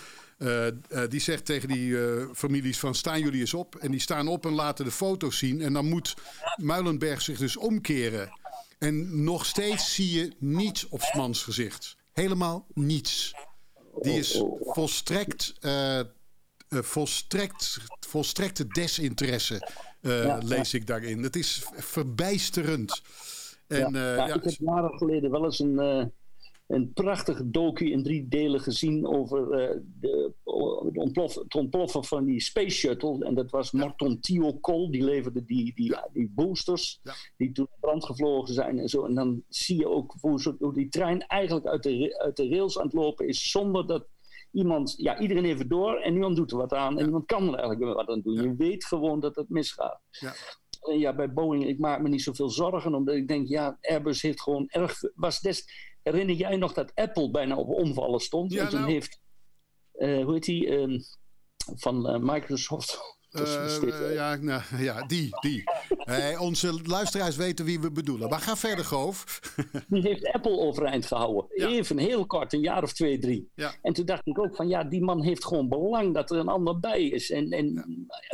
die 1.09 1.19
zegt 1.19 1.45
tegen 1.45 1.67
die 1.67 1.97
families 2.33 2.79
van 2.79 2.95
staan 2.95 3.19
jullie 3.19 3.39
eens 3.39 3.53
op. 3.53 3.75
En 3.75 3.91
die 3.91 3.99
staan 3.99 4.27
op 4.27 4.45
en 4.45 4.53
laten 4.53 4.85
de 4.85 4.91
foto's 4.91 5.37
zien. 5.37 5.61
En 5.61 5.73
dan 5.73 5.85
moet 5.85 6.15
Muilenberg 6.55 7.21
zich 7.21 7.37
dus 7.37 7.57
omkeren. 7.57 8.29
En 8.79 9.23
nog 9.23 9.45
steeds 9.45 9.93
zie 9.93 10.11
je 10.11 10.31
niets 10.39 10.87
op 10.87 11.01
Smans 11.01 11.43
gezicht. 11.43 11.95
Helemaal 12.13 12.65
niets. 12.73 13.33
Die 14.01 14.17
is 14.17 14.43
volstrekt, 14.59 15.53
uh, 15.61 15.99
volstrekt, 16.69 17.77
volstrekte 17.99 18.67
desinteresse, 18.67 19.69
uh, 20.01 20.37
lees 20.39 20.73
ik 20.73 20.87
daarin. 20.87 21.23
Het 21.23 21.35
is 21.35 21.65
verbijsterend. 21.73 23.01
En, 23.67 23.93
ja. 23.93 24.15
ja, 24.15 24.33
ik 24.33 24.43
heb 24.43 24.55
jaren 24.59 24.97
geleden 24.97 25.31
wel 25.31 25.45
eens 25.45 25.59
een 25.59 26.11
een 26.67 26.93
prachtige 26.93 27.49
docu 27.49 27.91
in 27.91 28.03
drie 28.03 28.27
delen 28.27 28.59
gezien 28.59 29.07
over 29.07 29.49
de, 29.99 30.33
ontplof, 30.93 31.35
het 31.35 31.55
ontploffen 31.55 32.03
van 32.03 32.25
die 32.25 32.41
Space 32.41 32.75
Shuttle. 32.75 33.25
En 33.25 33.35
dat 33.35 33.51
was 33.51 33.71
Martin 33.71 34.21
Thiokol, 34.21 34.91
die 34.91 35.03
leverde 35.03 35.45
die, 35.45 35.73
die, 35.75 35.95
die 36.13 36.31
boosters 36.35 37.01
die 37.37 37.51
toen 37.51 37.67
brand 37.79 38.05
gevlogen 38.05 38.53
zijn 38.53 38.79
en 38.79 38.89
zo. 38.89 39.05
En 39.05 39.15
dan 39.15 39.43
zie 39.49 39.77
je 39.77 39.89
ook 39.89 40.15
hoe, 40.21 40.55
hoe 40.59 40.73
die 40.73 40.89
trein 40.89 41.27
eigenlijk 41.27 41.65
uit 41.65 41.83
de, 41.83 42.19
uit 42.19 42.35
de 42.35 42.49
rails 42.49 42.79
aan 42.79 42.85
het 42.85 42.93
lopen 42.93 43.27
is 43.27 43.51
zonder 43.51 43.87
dat 43.87 44.07
iemand, 44.51 44.93
ja, 44.97 45.19
iedereen 45.19 45.45
even 45.45 45.67
door 45.67 45.95
en 45.95 46.11
niemand 46.11 46.35
doet 46.35 46.51
er 46.51 46.57
wat 46.57 46.73
aan 46.73 46.97
en 46.97 47.03
niemand 47.03 47.25
kan 47.25 47.47
er 47.47 47.59
eigenlijk 47.59 47.95
wat 47.95 48.09
aan 48.09 48.21
doen. 48.21 48.33
Je 48.33 48.55
weet 48.55 48.85
gewoon 48.85 49.19
dat 49.19 49.35
het 49.35 49.49
misgaat. 49.49 50.01
Ja. 50.09 50.33
ja, 50.93 51.15
bij 51.15 51.33
Boeing, 51.33 51.67
ik 51.67 51.79
maak 51.79 52.01
me 52.01 52.09
niet 52.09 52.21
zoveel 52.21 52.49
zorgen, 52.49 52.95
omdat 52.95 53.15
ik 53.15 53.27
denk, 53.27 53.47
ja, 53.47 53.77
Airbus 53.81 54.21
heeft 54.21 54.41
gewoon 54.41 54.65
erg, 54.67 55.01
was 55.15 55.39
des, 55.39 55.65
Herinner 56.07 56.35
jij 56.35 56.55
nog 56.55 56.73
dat 56.73 56.91
Apple 56.95 57.31
bijna 57.31 57.55
op 57.55 57.69
omvallen 57.69 58.19
stond? 58.19 58.53
Ja, 58.53 58.63
en 58.63 58.69
toen 58.69 58.79
nou... 58.79 58.91
heeft, 58.91 59.21
hoe 59.97 60.33
heet 60.33 60.45
die, 60.45 60.67
uh, 60.67 60.99
van 61.75 62.21
Microsoft 63.39 64.01
uh, 64.01 64.13
ja, 64.13 64.35
nou, 64.35 64.61
ja, 64.89 65.05
die. 65.05 65.29
die. 65.39 65.63
Hey, 65.97 66.37
onze 66.37 66.79
luisteraars 66.83 67.35
weten 67.35 67.65
wie 67.65 67.79
we 67.79 67.91
bedoelen. 67.91 68.29
Maar 68.29 68.39
ga 68.39 68.55
verder, 68.55 68.85
Goof. 68.85 69.41
die 69.87 70.01
heeft 70.01 70.33
Apple 70.33 70.59
overeind 70.59 71.05
gehouden. 71.05 71.45
Even 71.49 71.97
heel 71.97 72.25
kort, 72.25 72.53
een 72.53 72.61
jaar 72.61 72.83
of 72.83 72.93
twee, 72.93 73.19
drie. 73.19 73.49
Ja. 73.55 73.73
En 73.81 73.93
toen 73.93 74.05
dacht 74.05 74.27
ik 74.27 74.39
ook 74.39 74.55
van 74.55 74.67
ja, 74.67 74.83
die 74.83 75.03
man 75.03 75.23
heeft 75.23 75.45
gewoon 75.45 75.69
belang 75.69 76.13
dat 76.13 76.31
er 76.31 76.37
een 76.37 76.47
ander 76.47 76.79
bij 76.79 77.03
is. 77.03 77.31
En, 77.31 77.51
en 77.51 77.85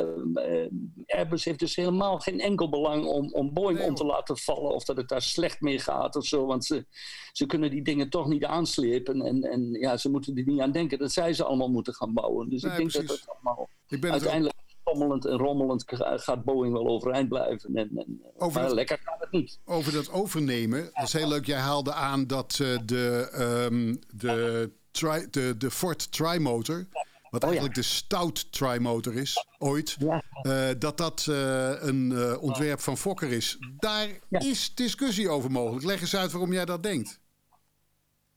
uh, 0.02 0.68
Airbus 1.06 1.46
heeft 1.46 1.60
dus 1.60 1.76
helemaal 1.76 2.20
geen 2.20 2.40
enkel 2.40 2.70
belang 2.70 3.06
om, 3.06 3.34
om 3.34 3.54
Boeing 3.54 3.82
om 3.82 3.96
te 3.96 4.06
laten 4.06 4.38
vallen. 4.38 4.74
Of 4.74 4.84
dat 4.84 4.98
het 4.98 5.10
daar 5.10 5.22
slecht 5.22 5.62
mee 5.62 5.80
gaat 5.80 6.16
of 6.16 6.26
zo. 6.26 6.46
Want 6.46 6.66
ze, 6.66 6.86
ze 7.32 7.46
kunnen 7.46 7.70
die 7.70 7.84
dingen 7.84 8.10
toch 8.10 8.28
niet 8.28 8.46
aanslepen. 8.46 9.22
En, 9.22 9.44
en 9.44 9.72
ja, 9.72 9.98
ze 9.98 10.10
moeten 10.10 10.36
er 10.38 10.44
niet 10.46 10.60
aan 10.60 10.72
denken 10.72 10.98
dat 10.98 11.12
zij 11.12 11.34
ze 11.34 11.44
allemaal 11.44 11.70
moeten 11.70 11.94
gaan 11.94 12.14
bouwen. 12.14 12.50
Dus 12.50 12.64
ik 12.64 12.76
denk 12.76 12.92
dat 12.92 13.08
dat 13.08 13.24
allemaal 13.26 13.70
ik 13.94 14.02
ben 14.02 14.12
uiteindelijk 14.12 14.56
rommelend 14.94 15.26
en 15.26 15.38
rommelend 15.38 15.84
gaat 15.88 16.44
Boeing 16.44 16.74
wel 16.74 16.88
overeind 16.88 17.30
blijven. 17.30 17.76
En, 17.76 17.90
en, 17.96 18.22
over 18.38 18.62
maar 18.62 18.74
lekker 18.74 19.00
gaat 19.04 19.20
het 19.20 19.32
niet. 19.32 19.60
Over 19.66 19.94
dat 19.94 20.12
overnemen, 20.12 20.90
dat 20.94 21.04
is 21.04 21.14
heel 21.14 21.28
leuk. 21.28 21.46
Jij 21.46 21.60
haalde 21.60 21.94
aan 21.94 22.28
dat 22.28 22.60
uh, 22.62 22.78
de, 22.86 23.30
um, 23.72 24.00
de, 24.16 24.72
tri, 24.92 25.28
de, 25.32 25.56
de 25.58 25.72
Ford 25.72 26.12
Trimotor... 26.12 26.86
Wat 27.30 27.44
oh, 27.44 27.50
eigenlijk 27.50 27.80
de 27.80 27.86
stout 27.86 28.52
Trimotor 28.52 29.14
is, 29.14 29.46
ooit. 29.58 29.96
Ja. 30.00 30.24
Uh, 30.44 30.70
dat 30.80 30.98
dat 30.98 31.26
uh, 31.30 31.72
een 31.80 32.12
uh, 32.12 32.42
ontwerp 32.42 32.80
van 32.80 32.98
Fokker 32.98 33.32
is. 33.32 33.58
Daar 33.78 34.08
ja. 34.30 34.40
is 34.40 34.76
discussie 34.76 35.30
over 35.30 35.52
mogelijk. 35.52 35.86
Leg 35.86 36.02
eens 36.02 36.16
uit 36.16 36.32
waarom 36.32 36.54
jij 36.54 36.66
dat 36.66 36.84
denkt. 36.84 37.20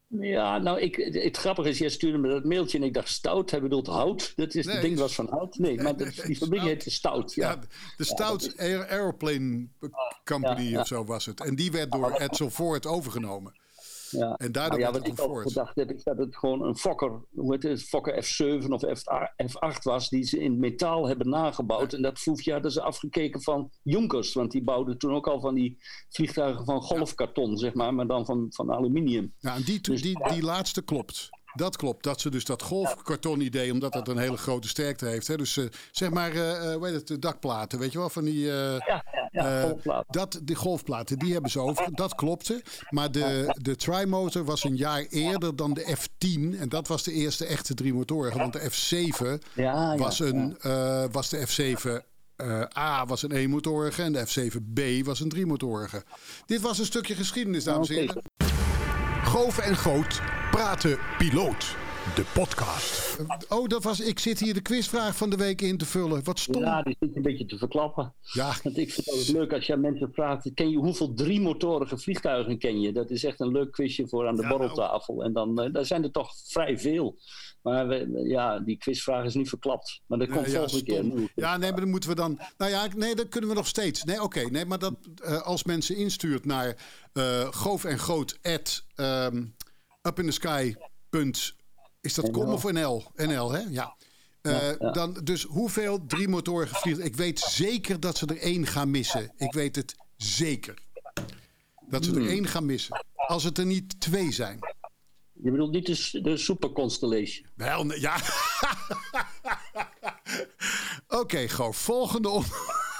Ja, 0.08 0.58
nou, 0.58 0.80
ik, 0.80 0.96
het 1.12 1.36
grappige 1.36 1.68
is, 1.68 1.78
jij 1.78 1.88
stuurde 1.88 2.18
me 2.18 2.28
dat 2.28 2.44
mailtje 2.44 2.78
en 2.78 2.84
ik 2.84 2.94
dacht 2.94 3.08
stout. 3.08 3.50
Hij 3.50 3.60
bedoelt 3.60 3.86
hout. 3.86 4.32
Dat 4.36 4.54
is, 4.54 4.66
het 4.66 4.80
ding 4.80 4.98
was 4.98 5.14
van 5.14 5.28
hout. 5.28 5.58
Nee, 5.58 5.76
maar 5.82 5.96
nee, 5.96 6.12
die 6.26 6.36
fabriek 6.36 6.60
heette 6.60 6.90
Stout. 6.90 7.34
Ja, 7.34 7.50
ja 7.50 7.58
de 7.96 8.04
Stout 8.04 8.54
Air, 8.56 8.88
Aeroplane 8.88 9.68
Company 10.24 10.76
of 10.76 10.86
zo 10.86 11.04
was 11.04 11.26
het. 11.26 11.40
En 11.40 11.54
die 11.54 11.70
werd 11.70 11.92
door 11.92 12.12
Edsel 12.12 12.50
Ford 12.50 12.86
overgenomen. 12.86 13.52
Ja. 14.10 14.34
En 14.36 14.52
daardoor 14.52 14.78
Nou 14.78 14.92
ja, 14.92 14.98
wat 14.98 15.08
ik 15.08 15.18
al 15.18 15.34
gedacht 15.34 15.76
heb, 15.76 15.90
is 15.90 16.02
dat 16.02 16.18
het 16.18 16.36
gewoon 16.36 16.62
een 16.62 16.76
Fokker, 16.76 17.20
hoe 17.34 17.52
heet 17.52 17.62
het, 17.62 17.82
Fokker 17.82 18.24
F7 18.24 18.68
of 18.68 18.82
F8 18.84 19.82
was, 19.82 20.08
die 20.08 20.24
ze 20.24 20.40
in 20.40 20.58
metaal 20.58 21.08
hebben 21.08 21.28
nagebouwd. 21.28 21.92
En 21.92 22.02
dat 22.02 22.20
ja, 22.34 22.60
dat 22.60 22.70
is 22.70 22.78
afgekeken 22.78 23.42
van 23.42 23.70
Junkers, 23.82 24.32
want 24.32 24.50
die 24.50 24.62
bouwden 24.62 24.98
toen 24.98 25.14
ook 25.14 25.26
al 25.26 25.40
van 25.40 25.54
die 25.54 25.78
vliegtuigen 26.08 26.64
van 26.64 26.82
golfkarton, 26.82 27.56
zeg 27.56 27.74
maar, 27.74 27.94
maar 27.94 28.06
dan 28.06 28.24
van, 28.26 28.46
van 28.50 28.72
aluminium. 28.72 29.34
Ja, 29.38 29.54
en 29.54 29.62
die, 29.62 29.80
Dus- 29.80 30.02
die, 30.02 30.28
die 30.28 30.42
laatste 30.42 30.82
klopt. 30.82 31.28
Dat 31.56 31.76
klopt. 31.76 32.02
Dat 32.02 32.20
ze 32.20 32.30
dus 32.30 32.44
dat 32.44 32.62
golfkarton 32.62 33.40
idee, 33.40 33.72
omdat 33.72 33.92
dat 33.92 34.08
een 34.08 34.18
hele 34.18 34.36
grote 34.36 34.68
sterkte 34.68 35.06
heeft. 35.06 35.26
Hè? 35.26 35.36
Dus 35.36 35.56
eh, 35.56 35.64
zeg 35.90 36.10
maar, 36.10 36.30
eh, 36.30 36.74
hoe 36.74 36.86
heet 36.86 36.94
het, 36.94 37.06
de 37.06 37.18
dakplaten, 37.18 37.78
weet 37.78 37.92
je 37.92 37.98
wel, 37.98 38.10
van 38.10 38.24
die... 38.24 38.44
Ja, 38.46 38.78
ja, 38.86 39.04
ja, 39.30 39.60
golfplaat. 39.60 40.04
dat, 40.08 40.40
de 40.42 40.54
golfplaten, 40.54 41.18
die 41.18 41.32
hebben 41.32 41.50
ze 41.50 41.60
over. 41.60 41.88
Dat 41.94 42.14
klopte. 42.14 42.62
Maar 42.90 43.12
de, 43.12 43.54
de 43.62 43.76
Trimotor 43.76 44.44
was 44.44 44.64
een 44.64 44.76
jaar 44.76 45.06
eerder 45.08 45.56
dan 45.56 45.74
de 45.74 45.96
F10. 45.96 46.60
En 46.60 46.68
dat 46.68 46.88
was 46.88 47.02
de 47.02 47.12
eerste 47.12 47.46
echte 47.46 47.74
driemotorige. 47.74 48.38
Want 48.38 48.52
de 48.52 48.70
F7 48.70 49.42
Ja, 49.54 49.92
ja, 49.92 49.96
was, 49.96 50.18
een, 50.18 50.56
was 51.10 51.28
de 51.28 51.46
F7 51.46 52.14
eh, 52.36 52.62
A 52.78 53.06
was 53.06 53.22
een 53.22 53.32
eenmotorige. 53.32 54.02
En 54.02 54.12
de 54.12 54.26
F7B 54.26 55.04
was 55.04 55.20
een 55.20 55.28
driemotorige. 55.28 56.04
Dit 56.46 56.60
was 56.60 56.78
een 56.78 56.84
stukje 56.84 57.14
geschiedenis, 57.14 57.64
dames 57.64 57.88
en 57.88 57.94
heren. 57.94 58.22
Goof 59.24 59.58
en 59.58 59.76
Goot 59.76 60.20
praten 60.56 60.98
piloot. 61.18 61.76
De 62.14 62.24
podcast. 62.34 63.16
Oh, 63.48 63.68
dat 63.68 63.82
was. 63.84 64.00
Ik 64.00 64.18
zit 64.18 64.38
hier 64.40 64.54
de 64.54 64.60
quizvraag 64.60 65.16
van 65.16 65.30
de 65.30 65.36
week 65.36 65.60
in 65.60 65.76
te 65.78 65.84
vullen. 65.86 66.24
Wat 66.24 66.38
stom. 66.38 66.62
Ja, 66.62 66.82
die 66.82 66.96
zit 67.00 67.16
een 67.16 67.22
beetje 67.22 67.46
te 67.46 67.58
verklappen. 67.58 68.14
Ja. 68.20 68.46
Want 68.62 68.78
ik 68.78 68.92
vind 68.92 69.06
het 69.06 69.14
altijd 69.14 69.28
leuk 69.36 69.52
als 69.52 69.66
je 69.66 69.72
aan 69.72 69.80
mensen 69.80 70.10
vraagt: 70.12 70.50
ken 70.54 70.70
je 70.70 70.76
hoeveel 70.76 71.14
driemotorige 71.14 71.98
vliegtuigen 71.98 72.58
ken 72.58 72.80
je? 72.80 72.92
Dat 72.92 73.10
is 73.10 73.24
echt 73.24 73.40
een 73.40 73.52
leuk 73.52 73.70
quizje 73.72 74.08
voor 74.08 74.26
aan 74.28 74.36
de 74.36 74.42
Ja, 74.42 74.48
borreltafel. 74.48 75.22
En 75.24 75.32
dan 75.32 75.60
eh, 75.60 75.72
daar 75.72 75.84
zijn 75.86 76.02
er 76.02 76.10
toch 76.10 76.32
vrij 76.46 76.78
veel. 76.78 77.18
Maar 77.62 77.88
we- 77.88 78.22
ja, 78.28 78.58
die 78.58 78.76
quizvraag 78.76 79.24
is 79.24 79.34
niet 79.34 79.48
verklapt. 79.48 80.00
Maar 80.06 80.18
dat 80.18 80.28
komt 80.28 80.46
Ja, 80.46 80.52
ja, 80.52 80.58
volgende 80.58 80.84
keer. 80.84 80.94
stom. 81.04 81.14
nieuw. 81.14 81.28
Ja, 81.34 81.56
nee, 81.56 81.70
maar 81.70 81.80
dan 81.80 81.90
moeten 81.90 82.10
we 82.10 82.16
dan. 82.16 82.40
Nou 82.58 82.70
ja, 82.70 82.86
nee, 82.96 83.14
dat 83.14 83.28
kunnen 83.28 83.50
we 83.50 83.56
nog 83.56 83.66
steeds. 83.66 84.04
Nee, 84.04 84.22
oké. 84.22 84.40
nee, 84.50 84.64
maar 84.64 84.78
dat 84.78 84.94
eh, 85.24 85.42
als 85.42 85.64
mensen 85.64 85.96
instuurt 85.96 86.44
naar 86.44 86.76
eh 87.12 87.46
goof 87.50 87.84
en 87.84 87.98
groot 87.98 88.38
at 88.42 88.84
ehm, 90.06 90.12
upinthesky. 90.12 90.74
punt- 91.10 91.54
Is 92.00 92.14
dat 92.14 92.30
com 92.30 92.48
of 92.52 92.64
NL? 92.72 93.04
NL, 93.16 93.50
hè? 93.52 93.58
Ja. 93.70 93.96
Eh, 94.42 94.78
ja. 94.78 94.90
Dan, 94.90 95.20
dus 95.24 95.42
hoeveel 95.42 96.06
driemotorige 96.06 96.74
vliegtuigen? 96.74 97.12
Ik 97.12 97.16
weet 97.16 97.38
zeker 97.40 98.00
dat 98.00 98.16
ze 98.16 98.26
er 98.26 98.38
één 98.38 98.66
gaan 98.66 98.90
missen. 98.90 99.32
Ik 99.36 99.52
weet 99.52 99.76
het 99.76 99.94
zeker. 100.16 100.74
Dat 101.88 102.04
ze 102.04 102.10
er 102.10 102.16
Hmm. 102.16 102.26
één 102.28 102.46
gaan 102.46 102.66
missen. 102.66 103.04
Als 103.14 103.44
het 103.44 103.58
er 103.58 103.66
niet 103.66 104.00
twee 104.00 104.32
zijn. 104.32 104.58
Je 105.32 105.50
bedoelt 105.50 105.72
niet 105.72 105.86
de, 105.86 106.20
de 106.22 106.36
Super 106.36 106.70
Constellation. 106.72 107.46
Wel, 107.54 107.92
ja. 107.94 108.16
Oké, 111.08 111.48
Goof. 111.48 111.76
Volgende 111.76 112.28
on- 112.28 112.44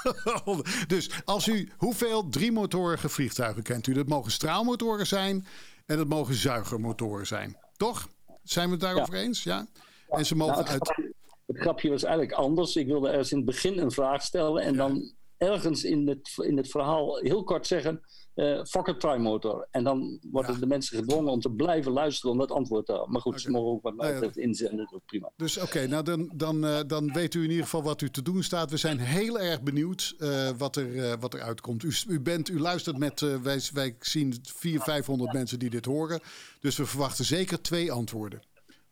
Dus 0.87 1.11
als 1.25 1.47
u 1.49 1.71
hoeveel 1.77 2.29
driemotorige 2.29 3.09
vliegtuigen 3.09 3.63
kent 3.63 3.87
u? 3.87 3.93
Dat 3.93 4.07
mogen 4.09 4.33
straalmotoren 4.33 5.07
zijn 5.07 5.47
en 5.87 5.97
dat 5.97 6.07
mogen 6.09 6.35
zuigermotoren 6.35 7.27
zijn. 7.27 7.57
Toch? 7.77 8.09
Zijn 8.43 8.67
we 8.67 8.73
het 8.73 8.81
daarover 8.81 9.15
eens? 9.15 9.43
Ja. 9.43 9.67
En 10.09 10.27
ze 10.27 10.37
mogen 10.37 10.55
Nou, 10.55 10.65
het, 10.65 10.73
uit. 10.73 10.85
grapje, 10.85 11.15
het 11.47 11.59
grapje 11.59 11.91
was 11.91 12.03
eigenlijk 12.03 12.39
anders. 12.39 12.77
Ik 12.77 12.87
wilde 12.87 13.09
ergens 13.09 13.31
in 13.31 13.37
het 13.37 13.47
begin 13.47 13.79
een 13.79 13.91
vraag 13.91 14.23
stellen 14.23 14.63
en 14.63 14.77
dan 14.77 15.13
ergens 15.39 15.85
in 15.85 16.09
het, 16.09 16.33
in 16.37 16.57
het 16.57 16.69
verhaal 16.71 17.17
heel 17.17 17.45
kort 17.45 17.67
zeggen: 17.67 18.01
eh 18.35 18.65
Fokker 18.65 18.99
Trimotor. 18.99 19.69
En 19.71 19.85
dan 19.85 20.19
worden 20.31 20.55
Ja. 20.55 20.61
de 20.61 20.67
mensen 20.67 20.99
gedwongen 20.99 21.33
om 21.33 21.41
te 21.41 21.51
blijven 21.51 21.93
luisteren 21.93 22.31
om 22.31 22.39
dat 22.39 22.51
antwoord 22.51 22.87
te 22.87 22.93
hebben. 22.93 23.13
Maar 23.13 23.21
goed, 23.21 23.41
ze 23.41 23.51
mogen 23.51 23.71
ook 23.71 23.83
wat 23.83 23.95
mij 23.95 24.13
Nou 24.13 24.25
ja, 24.25 24.43
inzenden, 24.43 24.77
dat 24.77 24.87
is 24.87 24.93
ook 24.93 25.05
prima. 25.07 25.31
Dus 25.37 25.59
oké, 25.59 25.87
nou 25.87 26.03
dan, 26.03 26.33
dan, 26.35 26.67
eh, 26.67 26.81
dan 26.87 27.13
weet 27.13 27.35
u 27.35 27.43
in 27.43 27.51
ieder 27.51 27.65
geval 27.65 27.83
wat 27.83 28.01
u 28.01 28.11
te 28.11 28.23
doen 28.23 28.43
staat. 28.43 28.71
We 28.71 28.77
zijn 28.77 28.99
heel 28.99 29.41
erg 29.41 29.63
benieuwd 29.63 30.15
eh, 30.19 30.51
wat, 30.59 30.77
er, 30.77 31.19
wat 31.19 31.35
er 31.35 31.41
uitkomt. 31.43 31.83
U, 31.83 31.93
u, 32.09 32.21
bent, 32.21 32.49
u 32.49 32.61
luistert 32.61 32.99
met, 32.99 33.21
wij, 33.21 33.61
wij 33.73 33.97
zien 34.01 34.35
400, 34.43 34.85
500 34.91 35.33
mensen 35.33 35.59
die 35.59 35.71
dit 35.71 35.85
horen. 35.85 36.21
Dus 36.61 36.77
we 36.77 36.87
verwachten 36.87 37.25
zeker 37.25 37.63
twee 37.63 37.93
antwoorden. 37.93 38.41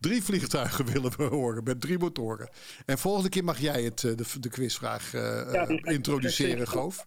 Drie 0.05 0.23
vliegtuigen 0.23 0.87
willen 0.93 1.17
we 1.17 1.23
horen 1.25 1.65
met 1.65 1.81
drie 1.81 1.99
motoren. 1.99 2.49
En 2.87 2.99
volgende 2.99 3.29
keer 3.29 3.45
mag 3.45 3.61
jij 3.61 3.83
het, 3.83 4.05
eh, 4.05 4.17
de, 4.17 4.41
de 4.41 4.49
quizvraag 4.49 5.15
eh, 5.15 5.53
Ja, 5.53 5.69
introduceren. 5.83 6.69
Goof. 6.69 7.07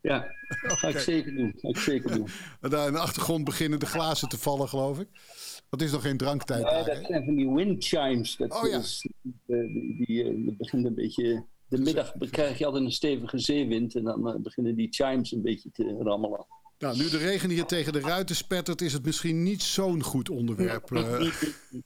Ja, 0.00 0.26
ga 0.80 0.88
ik 0.88 0.98
zeker 0.98 1.34
doen. 1.34 1.54
Ga 1.56 1.68
ik 1.68 1.76
zeker 1.76 2.10
doen. 2.10 2.28
En 2.60 2.70
daar 2.70 2.86
in 2.86 2.92
de 2.92 2.98
achtergrond 2.98 3.44
beginnen 3.44 3.78
de 3.78 3.86
glazen 3.86 4.28
te 4.28 4.38
vallen, 4.38 4.68
geloof 4.68 4.98
ik. 5.00 5.08
Het 5.70 5.82
is 5.82 5.92
nog 5.92 6.02
geen 6.02 6.16
dranktijd 6.16 6.62
Ja, 6.62 6.70
daar, 6.70 6.94
dat 6.94 7.06
zijn 7.06 7.24
van 7.24 7.34
die 7.34 7.50
wind 7.50 7.84
chimes. 7.84 8.36
Dat 8.36 8.62
Oh, 8.62 8.68
ja. 8.70 8.78
is, 8.78 9.08
eh, 9.22 9.32
die, 9.46 10.04
die, 10.06 10.44
dat 10.44 10.56
begint 10.56 10.84
een 10.84 10.94
beetje. 10.94 11.44
De 11.68 11.78
middag 11.78 12.14
krijg 12.30 12.58
je 12.58 12.64
altijd 12.64 12.84
een 12.84 12.92
stevige 12.92 13.38
zeewind 13.38 13.94
en 13.94 14.04
dan 14.04 14.42
beginnen 14.42 14.76
die 14.76 14.88
chimes 14.90 15.32
een 15.32 15.42
beetje 15.42 15.70
te 15.70 15.96
rammelen. 15.98 16.46
Nou, 16.78 16.96
nu 16.96 17.08
de 17.08 17.16
regen 17.18 17.50
hier 17.50 17.64
tegen 17.64 17.92
de 17.92 18.00
ruiten 18.00 18.36
spettert, 18.36 18.80
is 18.82 18.92
het 18.92 19.04
misschien 19.04 19.42
niet 19.42 19.62
zo'n 19.62 20.02
goed 20.02 20.28
onderwerp. 20.30 20.92
eh. 20.92 21.32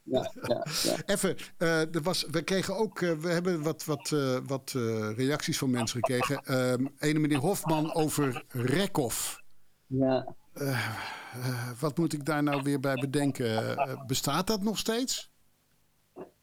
Ja, 0.04 0.32
ja, 0.42 0.66
ja. 0.82 0.96
Even, 1.06 1.36
eh, 1.56 1.94
er 1.94 2.02
was, 2.02 2.26
we 2.30 2.42
kregen 2.42 2.76
ook, 2.76 3.00
eh, 3.00 3.12
we 3.12 3.28
hebben 3.28 3.62
wat, 3.62 3.84
wat, 3.84 4.08
wat 4.46 4.72
reacties 5.16 5.58
van 5.58 5.70
mensen 5.70 6.00
gekregen. 6.04 6.44
Ehm 6.44 6.86
ene 6.98 7.18
meneer 7.18 7.38
Hofman 7.38 7.94
over 7.94 8.44
Rekhoff. 8.48 9.42
ja. 9.86 10.34
Wat 11.78 11.98
moet 11.98 12.12
ik 12.12 12.24
daar 12.24 12.42
nou 12.42 12.62
weer 12.62 12.80
bij 12.80 12.94
bedenken? 12.94 13.76
Bestaat 14.06 14.46
dat 14.46 14.62
nog 14.62 14.78
steeds? 14.78 15.31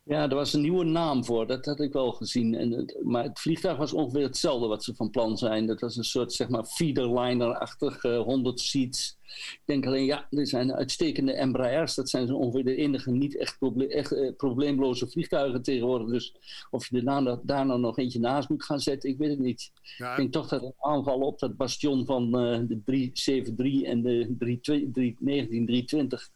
Ja, 0.10 0.30
er 0.30 0.36
was 0.36 0.54
een 0.54 0.62
nieuwe 0.62 0.84
naam 0.84 1.26
voor, 1.26 1.48
dat 1.48 1.66
had 1.66 1.80
ik 1.80 1.94
wel 1.94 2.12
gezien. 2.12 2.56
En 2.56 2.72
het, 2.72 3.00
maar 3.04 3.24
het 3.24 3.40
vliegtuig 3.40 3.78
was 3.78 3.94
ongeveer 3.94 4.22
hetzelfde 4.22 4.68
wat 4.68 4.84
ze 4.84 4.96
van 4.96 5.10
plan 5.10 5.38
zijn. 5.38 5.66
Dat 5.66 5.80
was 5.80 5.98
een 5.98 6.04
soort, 6.04 6.34
zeg 6.34 6.50
maar, 6.50 6.66
feederliner-achtig, 6.66 8.04
eh, 8.04 8.22
100 8.22 8.60
seats. 8.60 9.18
Ik 9.52 9.62
denk 9.66 9.86
alleen, 9.86 10.06
ja, 10.06 10.28
er 10.30 10.48
zijn 10.48 10.74
uitstekende 10.74 11.34
Embraers. 11.34 11.96
Dat 11.96 12.10
zijn 12.10 12.28
zo 12.28 12.36
ongeveer 12.36 12.64
de 12.64 12.76
enige 12.76 13.12
niet 13.12 13.38
echt, 13.38 13.58
proble 13.58 13.88
echt 13.88 14.12
eh, 14.12 14.36
probleemloze 14.38 15.08
vliegtuigen 15.08 15.62
tegenwoordig. 15.62 16.10
Dus 16.10 16.36
of 16.70 16.90
je 16.90 16.98
er 16.98 17.04
nou, 17.04 17.40
daar 17.44 17.66
nou 17.66 17.80
nog 17.80 17.98
eentje 17.98 18.20
naast 18.20 18.50
moet 18.50 18.64
gaan 18.64 18.80
zetten, 18.80 19.10
ik 19.10 19.18
weet 19.18 19.30
het 19.30 19.40
niet. 19.40 19.72
Ja, 19.98 20.12
Ik 20.12 20.18
denk 20.18 20.32
toch 20.32 20.48
dat 20.48 20.64
een 20.64 20.74
aanval 20.80 21.20
op 21.20 21.40
dat 21.40 21.58
bastion 21.58 22.06
van 22.06 22.24
eh, 22.26 22.60
de 22.68 22.82
373 22.84 23.82
en 23.84 24.02
de 24.02 24.36
32 24.40 25.20
1923, 25.20 26.30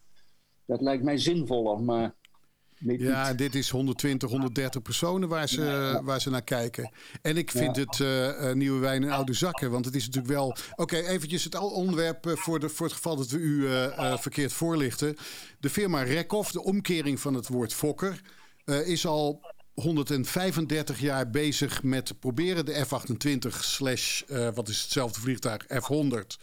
dat 0.66 0.82
lijkt 0.82 1.04
mij 1.04 1.18
zinvoller, 1.18 1.80
maar 1.80 2.16
weet 2.84 3.02
Ja, 3.02 3.30
niet. 3.30 3.38
dit 3.38 3.56
is 3.56 3.70
120, 3.70 4.30
130 4.30 4.82
personen 4.82 5.30
waar 5.30 5.50
ze, 5.50 6.00
waar 6.04 6.22
ze 6.22 6.30
naar 6.30 6.44
kijken. 6.44 6.92
En 7.22 7.38
ik 7.38 7.52
vind 7.52 7.76
het 7.76 8.00
eh, 8.00 8.50
eh, 8.50 8.56
nieuwe 8.56 8.80
wijn 8.80 9.04
in 9.04 9.12
oude 9.12 9.34
zakken. 9.34 9.72
Want 9.72 9.86
het 9.86 9.96
is 9.96 10.06
natuurlijk 10.06 10.34
wel... 10.34 10.56
Oké, 10.76 10.96
eventjes 10.98 11.44
het 11.44 11.56
al 11.56 11.70
onderwerp 11.70 12.28
eh, 12.28 12.36
voor, 12.36 12.60
de, 12.60 12.70
voor 12.70 12.86
het 12.86 12.96
geval 12.96 13.16
dat 13.16 13.30
we 13.30 13.38
u 13.38 13.68
verkeerd 14.18 14.54
voorlichten. 14.54 15.16
De 15.60 15.70
firma 15.70 16.02
Rekhoff, 16.02 16.52
de 16.52 16.64
omkering 16.64 17.20
van 17.20 17.34
het 17.34 17.48
woord 17.48 17.74
fokker... 17.74 18.22
is 18.66 19.06
al 19.06 19.42
135 19.74 21.00
jaar 21.00 21.30
bezig 21.30 21.84
met 21.84 22.20
proberen 22.20 22.66
de 22.66 22.86
F-28 22.86 23.60
slash... 23.60 24.22
wat 24.54 24.68
is 24.68 24.82
hetzelfde 24.82 25.20
vliegtuig, 25.20 25.66
F-100... 25.68 26.38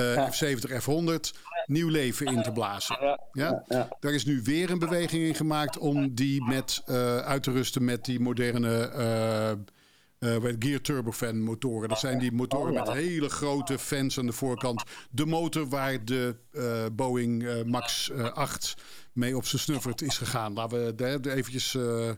eh, 0.00 0.28
F-70, 0.30 0.82
F-100 0.82 1.38
nieuw 1.66 1.88
leven 1.88 2.26
in 2.26 2.42
te 2.42 2.52
blazen. 2.52 3.18
Ja? 3.32 3.64
Daar 4.00 4.12
is 4.12 4.24
nu 4.24 4.40
weer 4.44 4.70
een 4.70 4.78
beweging 4.78 5.22
in 5.22 5.34
gemaakt 5.34 5.78
om 5.78 6.14
die 6.14 6.44
met, 6.44 6.82
eh, 6.86 7.18
uit 7.18 7.42
te 7.42 7.52
rusten 7.52 7.84
met 7.84 8.04
die 8.04 8.20
moderne 8.20 8.88
eh, 8.88 9.50
eh, 9.50 10.54
gear 10.58 10.80
turbofan 10.80 11.42
motoren. 11.42 11.88
Dat 11.88 11.98
zijn 11.98 12.18
die 12.18 12.32
motoren 12.32 12.74
met 12.74 12.92
hele 12.92 13.28
grote 13.28 13.78
fans 13.78 14.18
aan 14.18 14.26
de 14.26 14.32
voorkant. 14.32 14.82
De 15.10 15.26
motor 15.26 15.68
waar 15.68 16.04
de 16.04 16.36
eh, 16.52 16.84
Boeing 16.92 17.46
eh, 17.46 17.62
Max 17.64 18.10
eh, 18.10 18.32
8 18.32 18.74
mee 19.12 19.36
op 19.36 19.46
zijn 19.46 19.62
snuffert 19.62 20.02
is 20.02 20.18
gegaan. 20.18 20.52
Laten 20.52 20.84
we 20.86 20.94
daar 20.94 21.34
eventjes... 21.34 21.74
eh, 21.74 22.08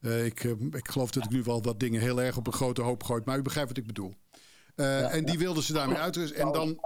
eh, 0.00 0.24
ik, 0.24 0.44
eh, 0.44 0.50
ik 0.70 0.88
geloof 0.88 1.10
dat 1.10 1.24
ik 1.24 1.30
nu 1.30 1.42
wel 1.42 1.62
wat 1.62 1.80
dingen 1.80 2.00
heel 2.00 2.22
erg 2.22 2.36
op 2.36 2.46
een 2.46 2.52
grote 2.52 2.82
hoop 2.82 3.02
gooi. 3.02 3.22
Maar 3.24 3.38
u 3.38 3.42
begrijpt 3.42 3.68
wat 3.68 3.78
ik 3.78 3.86
bedoel. 3.86 4.14
Eh, 4.74 5.14
en 5.14 5.24
die 5.24 5.38
wilden 5.38 5.62
ze 5.62 5.72
daarmee 5.72 5.96
uitrusten. 5.98 6.40
En 6.40 6.52
dan... 6.52 6.78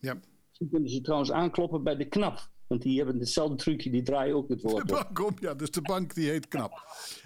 Ja. 0.00 0.20
Ze 0.50 0.68
kunnen 0.70 0.90
ze 0.90 1.00
trouwens 1.00 1.32
aankloppen 1.32 1.82
bij 1.82 1.96
de 1.96 2.08
knap. 2.08 2.50
Want 2.66 2.82
die 2.82 2.96
hebben 2.96 3.18
hetzelfde 3.18 3.56
trucje, 3.56 3.90
die 3.90 4.02
draaien 4.02 4.34
ook 4.34 4.48
het 4.48 4.60
De 4.60 4.68
woord 4.68 4.82
op. 4.82 4.88
bank 4.88 5.20
om, 5.20 5.36
ja. 5.40 5.54
Dus 5.54 5.70
de 5.70 5.82
bank 5.82 6.14
die 6.14 6.28
heet 6.30 6.48
knap. 6.48 6.72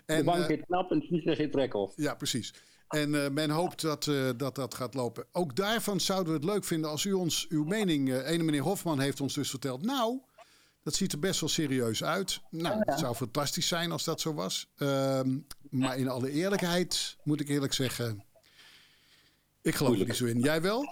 En, 0.06 0.18
De 0.18 0.24
bank 0.24 0.42
eh, 0.42 0.46
heet 0.46 0.64
knap 0.66 0.90
en 0.90 0.98
het 0.98 1.06
vliegtuig 1.06 1.38
heet 1.38 1.54
Rekhoff. 1.54 1.92
Ja, 1.96 2.14
precies. 2.14 2.54
En 2.88 3.24
eh, 3.24 3.30
men 3.30 3.50
hoopt 3.50 3.80
dat, 3.82 4.10
dat 4.36 4.54
dat 4.54 4.74
gaat 4.74 4.94
lopen. 4.94 5.24
Ook 5.32 5.56
daarvan 5.56 6.00
zouden 6.00 6.32
we 6.32 6.38
het 6.38 6.48
leuk 6.48 6.64
vinden 6.64 6.90
als 6.90 7.04
u 7.04 7.12
ons 7.12 7.46
uw 7.48 7.64
mening... 7.64 8.12
eh 8.12 8.30
ene 8.30 8.42
meneer 8.42 8.62
Hofman 8.62 9.00
heeft 9.00 9.20
ons 9.20 9.34
dus 9.34 9.50
verteld... 9.50 9.82
nou, 9.84 10.20
dat 10.82 10.94
ziet 10.94 11.12
er 11.12 11.18
best 11.18 11.40
wel 11.40 11.48
serieus 11.48 12.04
uit. 12.04 12.40
Nou, 12.50 12.76
het 12.78 12.98
zou 12.98 13.14
fantastisch 13.14 13.68
zijn 13.68 13.92
als 13.92 14.04
dat 14.04 14.20
zo 14.20 14.34
was. 14.34 14.68
Ehm, 14.76 15.38
maar 15.70 15.98
in 15.98 16.08
alle 16.08 16.30
eerlijkheid 16.30 17.16
moet 17.24 17.40
ik 17.40 17.48
eerlijk 17.48 17.72
zeggen... 17.72 18.24
ik 19.62 19.74
geloof 19.74 19.98
er 19.98 20.06
niet 20.06 20.16
zo 20.16 20.26
in. 20.26 20.40
Jij 20.40 20.62
wel? 20.62 20.84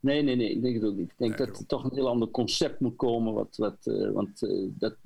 Nee, 0.00 0.22
nee, 0.22 0.36
nee, 0.36 0.50
ik 0.50 0.62
denk 0.62 0.74
het 0.74 0.84
ook 0.84 0.96
niet. 0.96 1.10
Ik 1.10 1.18
denk 1.18 1.38
dat 1.38 1.58
er 1.58 1.66
toch 1.66 1.84
een 1.84 1.94
heel 1.94 2.08
ander 2.08 2.30
concept 2.30 2.80
moet 2.80 2.96
komen. 2.96 3.34
Wat, 3.34 3.56
wat, 3.56 3.76
uh, 3.84 4.10
want 4.10 4.42
uh, 4.42 4.68
dat, 4.78 4.96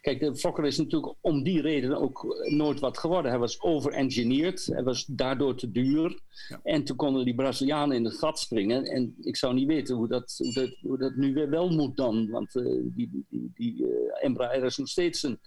kijk, 0.00 0.20
de 0.20 0.36
Fokker 0.36 0.64
is 0.64 0.78
natuurlijk 0.78 1.14
om 1.20 1.42
die 1.42 1.60
reden 1.60 1.96
ook 1.96 2.44
nooit 2.48 2.80
wat 2.80 2.98
geworden. 2.98 3.30
Hij 3.30 3.40
was 3.40 3.60
over-engineerd, 3.60 4.66
hij 4.66 4.82
was 4.82 5.04
daardoor 5.04 5.54
te 5.56 5.70
duur. 5.70 6.20
Ja. 6.48 6.60
En 6.62 6.84
toen 6.84 6.96
konden 6.96 7.24
die 7.24 7.34
Brazilianen 7.34 7.96
in 7.96 8.04
het 8.04 8.18
gat 8.18 8.38
springen. 8.38 8.84
En 8.84 9.14
ik 9.20 9.36
zou 9.36 9.54
niet 9.54 9.66
weten 9.66 9.96
hoe 9.96 10.08
dat, 10.08 10.34
hoe 10.36 10.52
dat, 10.52 10.76
hoe 10.80 10.98
dat 10.98 11.14
nu 11.14 11.34
weer 11.34 11.50
wel 11.50 11.70
moet 11.70 11.96
dan. 11.96 12.30
Want 12.30 12.54
uh, 12.54 12.82
die, 12.84 13.24
die, 13.28 13.50
die 13.54 13.86
Embraer 14.20 14.64
is 14.64 14.76
nog 14.76 14.88
steeds 14.88 15.22
een, 15.22 15.38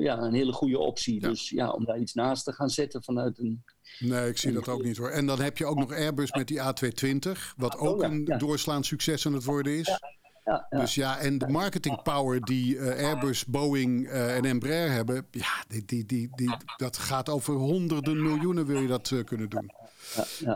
ja, 0.00 0.18
een 0.18 0.34
hele 0.34 0.52
goede 0.52 0.78
optie. 0.78 1.20
Ja. 1.20 1.28
Dus 1.28 1.50
ja, 1.50 1.70
om 1.70 1.84
daar 1.84 1.98
iets 1.98 2.14
naast 2.14 2.44
te 2.44 2.52
gaan 2.52 2.70
zetten 2.70 3.02
vanuit 3.02 3.38
een 3.38 3.62
Nee, 3.98 4.28
ik 4.28 4.38
zie 4.38 4.52
dat 4.52 4.68
ook 4.68 4.82
niet 4.82 4.96
hoor. 4.96 5.10
En 5.10 5.26
dan 5.26 5.40
heb 5.40 5.58
je 5.58 5.66
ook 5.66 5.78
nog 5.78 5.92
Airbus 5.92 6.32
met 6.32 6.48
die 6.48 6.60
A220, 6.60 7.54
wat 7.56 7.76
ook 7.78 8.02
een 8.02 8.24
doorslaand 8.38 8.86
succes 8.86 9.26
aan 9.26 9.32
het 9.32 9.44
worden 9.44 9.78
is. 9.78 9.86
Ja, 9.86 10.66
ja. 10.70 10.78
Dus 10.78 10.94
ja, 10.94 11.18
en 11.18 11.38
de 11.38 11.48
marketing 11.48 12.02
power 12.02 12.40
die 12.40 12.76
uh, 12.76 13.06
Airbus, 13.06 13.44
Boeing 13.44 14.06
uh, 14.06 14.36
en 14.36 14.44
Embraer 14.44 14.90
hebben, 14.90 15.26
ja, 15.30 15.64
die, 15.68 15.84
die, 15.84 16.06
die, 16.06 16.30
die, 16.34 16.56
dat 16.76 16.96
gaat 16.96 17.28
over 17.28 17.54
honderden 17.54 18.22
miljoenen 18.22 18.66
wil 18.66 18.80
je 18.80 18.88
dat 18.88 19.10
uh, 19.10 19.24
kunnen 19.24 19.48
doen. 19.48 19.70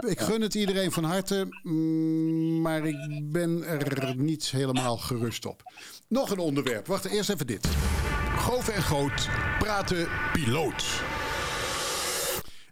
ik 0.06 0.20
gun 0.20 0.40
het 0.40 0.54
iedereen 0.54 0.92
van 0.92 1.04
harte, 1.04 1.46
mm, 1.62 2.60
maar 2.60 2.86
ik 2.86 2.96
ben 3.32 3.64
er 3.64 4.16
niet 4.16 4.50
helemaal 4.50 4.96
gerust 4.96 5.46
op. 5.46 5.62
Nog 6.08 6.30
een 6.30 6.38
onderwerp. 6.38 6.86
Wacht, 6.86 7.04
eerst 7.04 7.30
even 7.30 7.46
dit. 7.46 7.68
Goof 8.36 8.68
en 8.68 8.82
Groot 8.82 9.28
praten 9.58 10.08
piloot. 10.32 11.02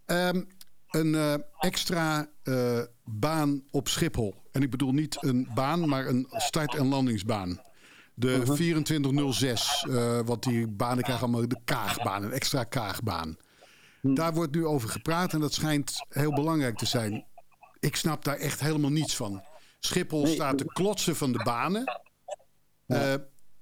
Um, 0.07 0.47
een 0.99 1.15
uh, 1.15 1.35
extra 1.59 2.29
uh, 2.45 2.81
baan 3.05 3.63
op 3.71 3.89
Schiphol. 3.89 4.35
En 4.53 4.63
ik 4.63 4.71
bedoel 4.71 4.93
niet 4.93 5.17
een 5.21 5.49
baan, 5.55 5.89
maar 5.89 6.07
een 6.07 6.27
start- 6.31 6.75
en 6.75 6.87
landingsbaan. 6.87 7.61
De 8.15 8.29
uh 8.29 8.45
-huh. 8.45 8.55
2406, 8.55 9.87
uh, 9.89 10.21
want 10.25 10.43
die 10.43 10.69
banen 10.69 11.03
krijgen 11.03 11.25
allemaal 11.25 11.49
de 11.49 11.61
kaagbaan, 11.65 12.23
een 12.23 12.33
extra 12.33 12.65
kaagbaan. 12.65 13.37
Hm. 14.01 14.15
Daar 14.15 14.35
wordt 14.35 14.55
nu 14.55 14.67
over 14.67 14.89
gepraat 14.89 15.33
en 15.33 15.41
dat 15.41 15.53
schijnt 15.53 16.07
heel 16.09 16.33
belangrijk 16.33 16.77
te 16.77 16.87
zijn. 16.87 17.27
Ik 17.81 17.97
snap 17.97 18.25
daar 18.25 18.37
echt 18.37 18.61
helemaal 18.61 18.91
niets 18.91 19.17
van. 19.17 19.45
Schiphol 19.79 20.27
staat 20.27 20.59
te 20.59 20.65
klotsen 20.65 21.17
van 21.17 21.33
de 21.33 21.43
banen. 21.45 22.01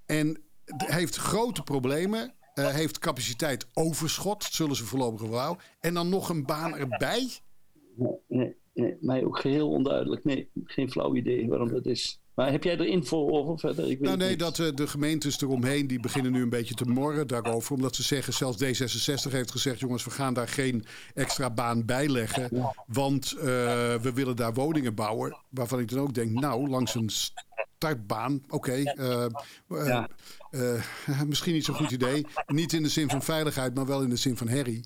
En 0.07 0.45
heeft 0.77 1.17
grote 1.17 1.63
problemen. 1.63 2.35
Uh, 2.55 2.69
heeft 2.69 2.99
capaciteit 2.99 3.67
overschot, 3.73 4.45
zullen 4.45 4.77
ze 4.77 4.85
voorlopig 4.85 5.29
wel. 5.29 5.57
En 5.81 5.95
dan 5.95 6.09
nog 6.09 6.29
een 6.29 6.45
baan 6.45 6.77
erbij? 6.77 7.29
Nee, 7.97 8.19
nee, 8.29 8.57
nee, 8.75 8.97
mij 9.01 9.25
ook 9.25 9.39
geheel 9.39 9.71
onduidelijk. 9.71 10.25
Nee, 10.25 10.51
geen 10.65 10.91
flauw 10.91 11.15
idee 11.15 11.49
waarom 11.49 11.69
dat 11.69 11.87
is. 11.87 12.21
Maar 12.35 12.51
heb 12.51 12.65
jij 12.65 12.79
er 12.79 12.87
info 12.87 13.29
over 13.31 13.59
verder? 13.59 13.85
Ik 13.85 13.99
weet 13.99 14.01
nou, 14.01 14.17
nee, 14.17 14.29
niet. 14.29 14.39
dat 14.39 14.59
uh, 14.59 14.69
de 14.75 14.87
gemeentes 14.87 15.41
eromheen 15.41 15.87
die 15.87 16.01
beginnen 16.01 16.33
nu 16.33 16.43
een 16.43 16.49
beetje 16.49 16.75
te 16.75 16.85
morren 16.85 17.27
daarover. 17.27 17.75
Omdat 17.75 17.97
ze 17.97 18.03
zeggen, 18.03 18.33
zelfs 18.33 18.65
D66 18.65 19.31
heeft 19.31 19.51
gezegd... 19.51 19.81
jongens, 19.81 20.05
we 20.05 20.11
gaan 20.11 20.35
daar 20.35 20.49
geen 20.49 20.85
extra 21.15 21.51
baan 21.51 21.85
bij 21.85 22.09
leggen. 22.09 22.73
Want 22.87 23.35
uh, 23.37 23.43
we 23.95 24.11
willen 24.15 24.37
daar 24.37 24.55
woningen 24.55 24.95
bouwen. 24.95 25.37
Waarvan 25.51 25.81
ik 25.81 25.91
dan 25.91 26.01
ook 26.01 26.15
denk, 26.15 26.31
nou, 26.31 26.69
langs 26.69 26.95
een 26.95 27.11
startbaan, 27.85 28.43
oké. 28.49 28.55
Okay, 28.55 28.95
uh, 28.99 29.87
ja. 29.87 30.09
Uh, 30.51 30.83
misschien 31.27 31.53
niet 31.53 31.65
zo'n 31.65 31.75
goed 31.75 31.91
idee. 31.91 32.27
Niet 32.47 32.73
in 32.73 32.83
de 32.83 32.89
zin 32.89 33.11
van 33.11 33.23
veiligheid, 33.23 33.75
maar 33.75 33.87
wel 33.87 34.03
in 34.03 34.09
de 34.09 34.17
zin 34.17 34.37
van 34.37 34.49
herrie. 34.49 34.85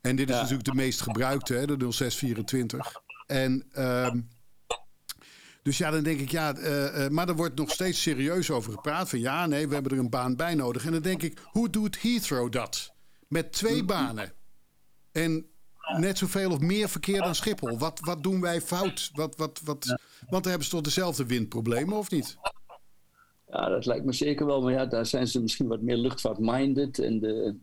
En 0.00 0.16
dit 0.16 0.28
is 0.28 0.34
natuurlijk 0.34 0.64
de 0.64 0.74
meest 0.74 1.00
gebruikte, 1.00 1.54
hè, 1.54 1.66
de 1.66 1.92
0624. 1.92 3.02
En 3.26 3.64
uh, 3.72 4.10
dus 5.62 5.78
ja, 5.78 5.90
dan 5.90 6.02
denk 6.02 6.20
ik, 6.20 6.30
ja, 6.30 6.56
uh, 6.56 7.08
maar 7.08 7.28
er 7.28 7.36
wordt 7.36 7.56
nog 7.56 7.70
steeds 7.70 8.02
serieus 8.02 8.50
over 8.50 8.72
gepraat. 8.72 9.08
Van 9.08 9.18
ja, 9.18 9.46
nee, 9.46 9.68
we 9.68 9.74
hebben 9.74 9.92
er 9.92 9.98
een 9.98 10.10
baan 10.10 10.36
bij 10.36 10.54
nodig. 10.54 10.84
En 10.84 10.92
dan 10.92 11.02
denk 11.02 11.22
ik, 11.22 11.40
hoe 11.44 11.70
doet 11.70 12.02
Heathrow 12.02 12.52
dat? 12.52 12.94
Met 13.28 13.52
twee 13.52 13.84
banen. 13.84 14.32
En 15.12 15.46
net 15.96 16.18
zoveel 16.18 16.50
of 16.50 16.60
meer 16.60 16.88
verkeer 16.88 17.20
dan 17.20 17.34
Schiphol. 17.34 17.78
Wat, 17.78 18.00
wat 18.02 18.22
doen 18.22 18.40
wij 18.40 18.60
fout? 18.60 19.10
Wat, 19.12 19.36
wat, 19.36 19.60
wat. 19.64 19.86
Want 20.28 20.42
dan 20.42 20.52
hebben 20.52 20.64
ze 20.64 20.70
toch 20.70 20.80
dezelfde 20.80 21.26
windproblemen, 21.26 21.96
of 21.96 22.10
niet? 22.10 22.36
Ja, 23.48 23.68
dat 23.68 23.86
lijkt 23.86 24.04
me 24.04 24.12
zeker 24.12 24.46
wel. 24.46 24.62
Maar 24.62 24.72
ja, 24.72 24.86
daar 24.86 25.06
zijn 25.06 25.28
ze 25.28 25.40
misschien 25.40 25.66
wat 25.66 25.80
meer 25.80 25.96
luchtvaart-minded. 25.96 26.98
En 26.98 27.20
de, 27.20 27.56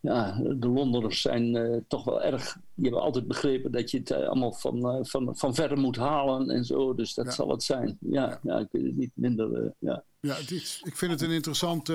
ja, 0.00 0.40
de 0.42 0.68
Londeners 0.68 1.20
zijn 1.20 1.54
uh, 1.54 1.76
toch 1.88 2.04
wel 2.04 2.22
erg... 2.22 2.56
Die 2.74 2.84
hebben 2.84 3.02
altijd 3.02 3.26
begrepen 3.26 3.72
dat 3.72 3.90
je 3.90 3.98
het 3.98 4.10
uh, 4.10 4.16
allemaal 4.16 4.52
van, 4.52 4.76
uh, 4.76 4.98
van, 5.02 5.36
van 5.36 5.54
verder 5.54 5.78
moet 5.78 5.96
halen 5.96 6.50
en 6.50 6.64
zo. 6.64 6.94
Dus 6.94 7.14
dat 7.14 7.24
ja. 7.24 7.30
zal 7.30 7.48
het 7.48 7.62
zijn. 7.62 7.98
Ja, 8.00 8.28
ja. 8.28 8.38
ja. 8.42 8.58
ik 8.58 8.68
weet 8.70 8.84
het 8.84 8.96
niet 8.96 9.12
minder... 9.14 9.72
ja, 9.78 10.02
ja 10.20 10.36
dit, 10.46 10.80
ik 10.82 10.96
vind 10.96 11.12
het 11.12 11.20
een 11.20 11.30
interessante... 11.30 11.94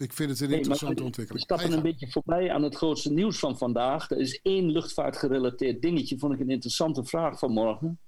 ik 0.00 0.12
vind 0.12 0.30
het 0.30 0.40
een 0.40 0.50
interessante 0.50 0.94
nee, 0.94 1.04
ontwikkeling. 1.04 1.46
We 1.46 1.54
stappen 1.54 1.76
een 1.76 1.82
beetje 1.82 2.10
voorbij 2.10 2.50
aan 2.52 2.62
het 2.62 2.74
grootste 2.74 3.12
nieuws 3.12 3.38
van 3.38 3.58
vandaag. 3.58 4.10
Er 4.10 4.18
is 4.18 4.40
één 4.42 4.70
luchtvaartgerelateerd 4.70 5.82
dingetje, 5.82 6.18
vond 6.18 6.32
ik 6.32 6.40
een 6.40 6.50
interessante 6.50 7.04
vraag 7.04 7.38
vanmorgen. 7.38 7.98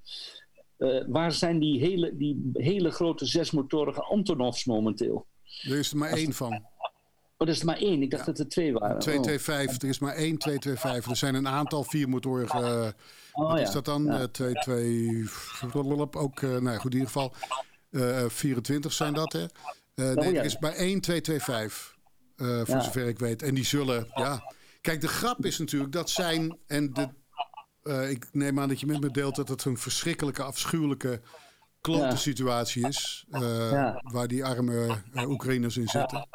Uh, 0.78 1.04
waar 1.08 1.32
zijn 1.32 1.58
die 1.58 1.80
hele, 1.80 2.16
die 2.16 2.50
hele 2.52 2.90
grote 2.90 3.26
zesmotorige 3.26 4.02
Antonovs 4.02 4.64
momenteel? 4.64 5.26
Er 5.62 5.78
is 5.78 5.90
er 5.90 5.96
maar 5.96 6.10
één 6.10 6.32
van. 6.32 6.52
Oh, 6.52 6.60
er 7.36 7.48
is 7.48 7.60
er 7.60 7.66
maar 7.66 7.78
één. 7.78 8.02
Ik 8.02 8.10
dacht 8.10 8.26
ja. 8.26 8.32
dat 8.32 8.40
er 8.40 8.48
twee 8.48 8.72
waren. 8.72 8.98
225. 8.98 9.76
Oh. 9.76 9.82
Er 9.82 9.88
is 9.88 9.98
maar 9.98 10.14
één 10.14 10.38
225. 10.38 11.10
Er 11.10 11.16
zijn 11.16 11.34
een 11.34 11.48
aantal 11.48 11.84
viermotorige. 11.84 12.58
Uh, 12.58 12.88
oh, 13.32 13.48
wat 13.48 13.58
ja. 13.58 13.64
is 13.64 13.72
dat 13.72 13.84
dan? 13.84 14.04
Ja. 14.04 14.20
Uh, 14.20 14.24
22. 14.24 16.22
Ook, 16.22 16.40
uh, 16.40 16.58
nou 16.58 16.78
goed, 16.78 16.92
in 16.92 16.98
ieder 16.98 17.12
geval. 17.12 17.32
24 18.28 18.92
zijn 18.92 19.14
dat, 19.14 19.32
hè? 19.32 19.46
Uh, 19.94 20.12
nee, 20.12 20.38
er 20.38 20.44
is 20.44 20.58
maar 20.58 20.72
één 20.72 21.00
225, 21.00 21.96
uh, 22.36 22.46
voor 22.64 22.76
ja. 22.76 22.82
zover 22.82 23.08
ik 23.08 23.18
weet. 23.18 23.42
En 23.42 23.54
die 23.54 23.64
zullen, 23.64 24.06
ja... 24.14 24.52
Kijk, 24.80 25.00
de 25.00 25.08
grap 25.08 25.44
is 25.44 25.58
natuurlijk 25.58 25.92
dat 25.92 26.10
zijn... 26.10 26.58
En 26.66 26.92
de, 26.92 27.08
uh, 27.84 28.10
ik 28.10 28.28
neem 28.32 28.60
aan 28.60 28.68
dat 28.68 28.80
je 28.80 28.86
met 28.86 29.00
me 29.00 29.10
deelt 29.10 29.36
dat 29.36 29.48
het 29.48 29.64
een 29.64 29.76
verschrikkelijke, 29.76 30.42
afschuwelijke 30.42 31.20
klote 31.80 32.04
ja. 32.04 32.16
situatie 32.16 32.88
is. 32.88 33.26
Waar 34.02 34.28
die 34.28 34.44
arme 34.44 34.96
Oekraïners 35.26 35.76
in 35.76 35.88
zitten. 35.88 36.28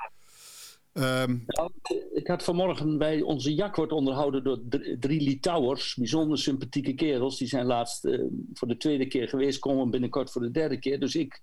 Um, 0.93 1.43
ja, 1.47 1.69
ik 2.13 2.27
had 2.27 2.43
vanmorgen 2.43 2.97
bij 2.97 3.21
onze 3.21 3.55
jak 3.55 3.75
wordt 3.75 3.91
onderhouden 3.91 4.43
door 4.43 4.59
drie 4.99 5.21
Litouwers. 5.21 5.95
Bijzonder 5.95 6.37
sympathieke 6.37 6.93
kerels. 6.93 7.37
Die 7.37 7.47
zijn 7.47 7.65
laatst 7.65 8.07
voor 8.53 8.67
de 8.67 8.77
tweede 8.77 9.07
keer 9.07 9.27
geweest. 9.27 9.59
Komen 9.59 9.89
binnenkort 9.89 10.31
voor 10.31 10.41
de 10.41 10.51
derde 10.51 10.79
keer. 10.79 10.99
Dus 10.99 11.15
ik 11.15 11.41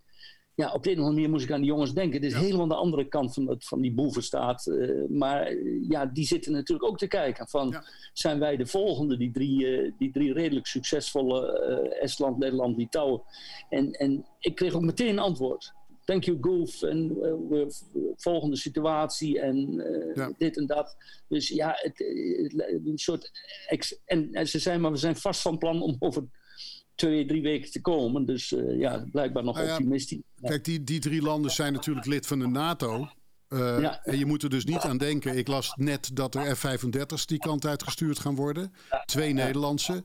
ja, 0.56 0.72
op 0.72 0.82
de 0.82 0.90
een 0.90 0.96
of 0.96 1.00
andere 1.00 1.14
manier 1.14 1.30
moest 1.30 1.44
ik 1.44 1.50
aan 1.50 1.60
die 1.60 1.70
jongens 1.70 1.94
denken. 1.94 2.14
Het 2.14 2.30
is 2.30 2.32
ja. 2.32 2.44
helemaal 2.44 2.68
de 2.68 2.74
andere 2.74 3.08
kant 3.08 3.34
van, 3.34 3.48
het, 3.48 3.64
van 3.64 3.80
die 3.80 3.92
boevenstaat. 3.92 4.66
Uh, 4.66 5.08
maar 5.08 5.52
uh, 5.52 5.88
ja, 5.88 6.06
die 6.06 6.26
zitten 6.26 6.52
natuurlijk 6.52 6.88
ook 6.88 6.98
te 6.98 7.06
kijken 7.06 7.48
van... 7.48 7.68
Ja. 7.68 7.84
zijn 8.12 8.38
wij 8.38 8.56
de 8.56 8.66
volgende, 8.66 9.16
die 9.16 9.30
drie, 9.30 9.66
uh, 9.66 9.92
die 9.98 10.12
drie 10.12 10.32
redelijk 10.32 10.66
succesvolle 10.66 11.58
Estland, 12.00 12.38
Nederland, 12.38 12.76
Litouwen. 12.76 13.22
En, 13.68 13.92
en 13.92 14.26
ik 14.38 14.54
kreeg 14.54 14.74
ook 14.74 14.82
meteen 14.82 15.08
een 15.08 15.18
antwoord. 15.18 15.72
Thank 16.04 16.24
you, 16.24 16.38
Goof. 16.40 16.82
En 16.82 17.08
we 17.48 17.74
volgende 18.16 18.56
situatie 18.56 19.40
en 19.40 19.82
ja. 20.14 20.32
dit 20.38 20.56
en 20.56 20.66
dat. 20.66 20.96
Dus 21.28 21.48
ja, 21.48 21.72
het, 21.76 22.00
een 22.84 22.98
soort... 22.98 23.30
En, 24.04 24.32
en 24.32 24.48
ze 24.48 24.58
zijn 24.58 24.80
maar, 24.80 24.90
we 24.90 24.96
zijn 24.96 25.16
vast 25.16 25.40
van 25.42 25.58
plan 25.58 25.82
om 25.82 25.96
over 25.98 26.24
twee, 26.94 27.26
drie 27.26 27.42
weken 27.42 27.70
te 27.70 27.80
komen. 27.80 28.26
Dus 28.26 28.52
uh, 28.52 28.78
ja, 28.78 29.04
blijkbaar 29.10 29.44
nog 29.44 29.54
nou 29.54 29.66
ja, 29.66 29.72
optimistisch. 29.72 30.18
Kijk, 30.40 30.64
die, 30.64 30.84
die 30.84 31.00
drie 31.00 31.22
landen 31.22 31.50
zijn 31.50 31.72
natuurlijk 31.72 32.06
lid 32.06 32.26
van 32.26 32.38
de 32.38 32.46
NATO. 32.46 33.08
Uh, 33.48 33.80
ja. 33.80 34.04
En 34.04 34.18
je 34.18 34.26
moet 34.26 34.42
er 34.42 34.50
dus 34.50 34.64
niet 34.64 34.80
aan 34.80 34.98
denken. 34.98 35.36
Ik 35.36 35.48
las 35.48 35.72
net 35.76 36.10
dat 36.16 36.34
er 36.34 36.56
F-35's 36.56 37.26
die 37.26 37.38
kant 37.38 37.66
uitgestuurd 37.66 38.18
gaan 38.18 38.34
worden. 38.34 38.72
Twee 39.04 39.32
Nederlandse. 39.32 40.04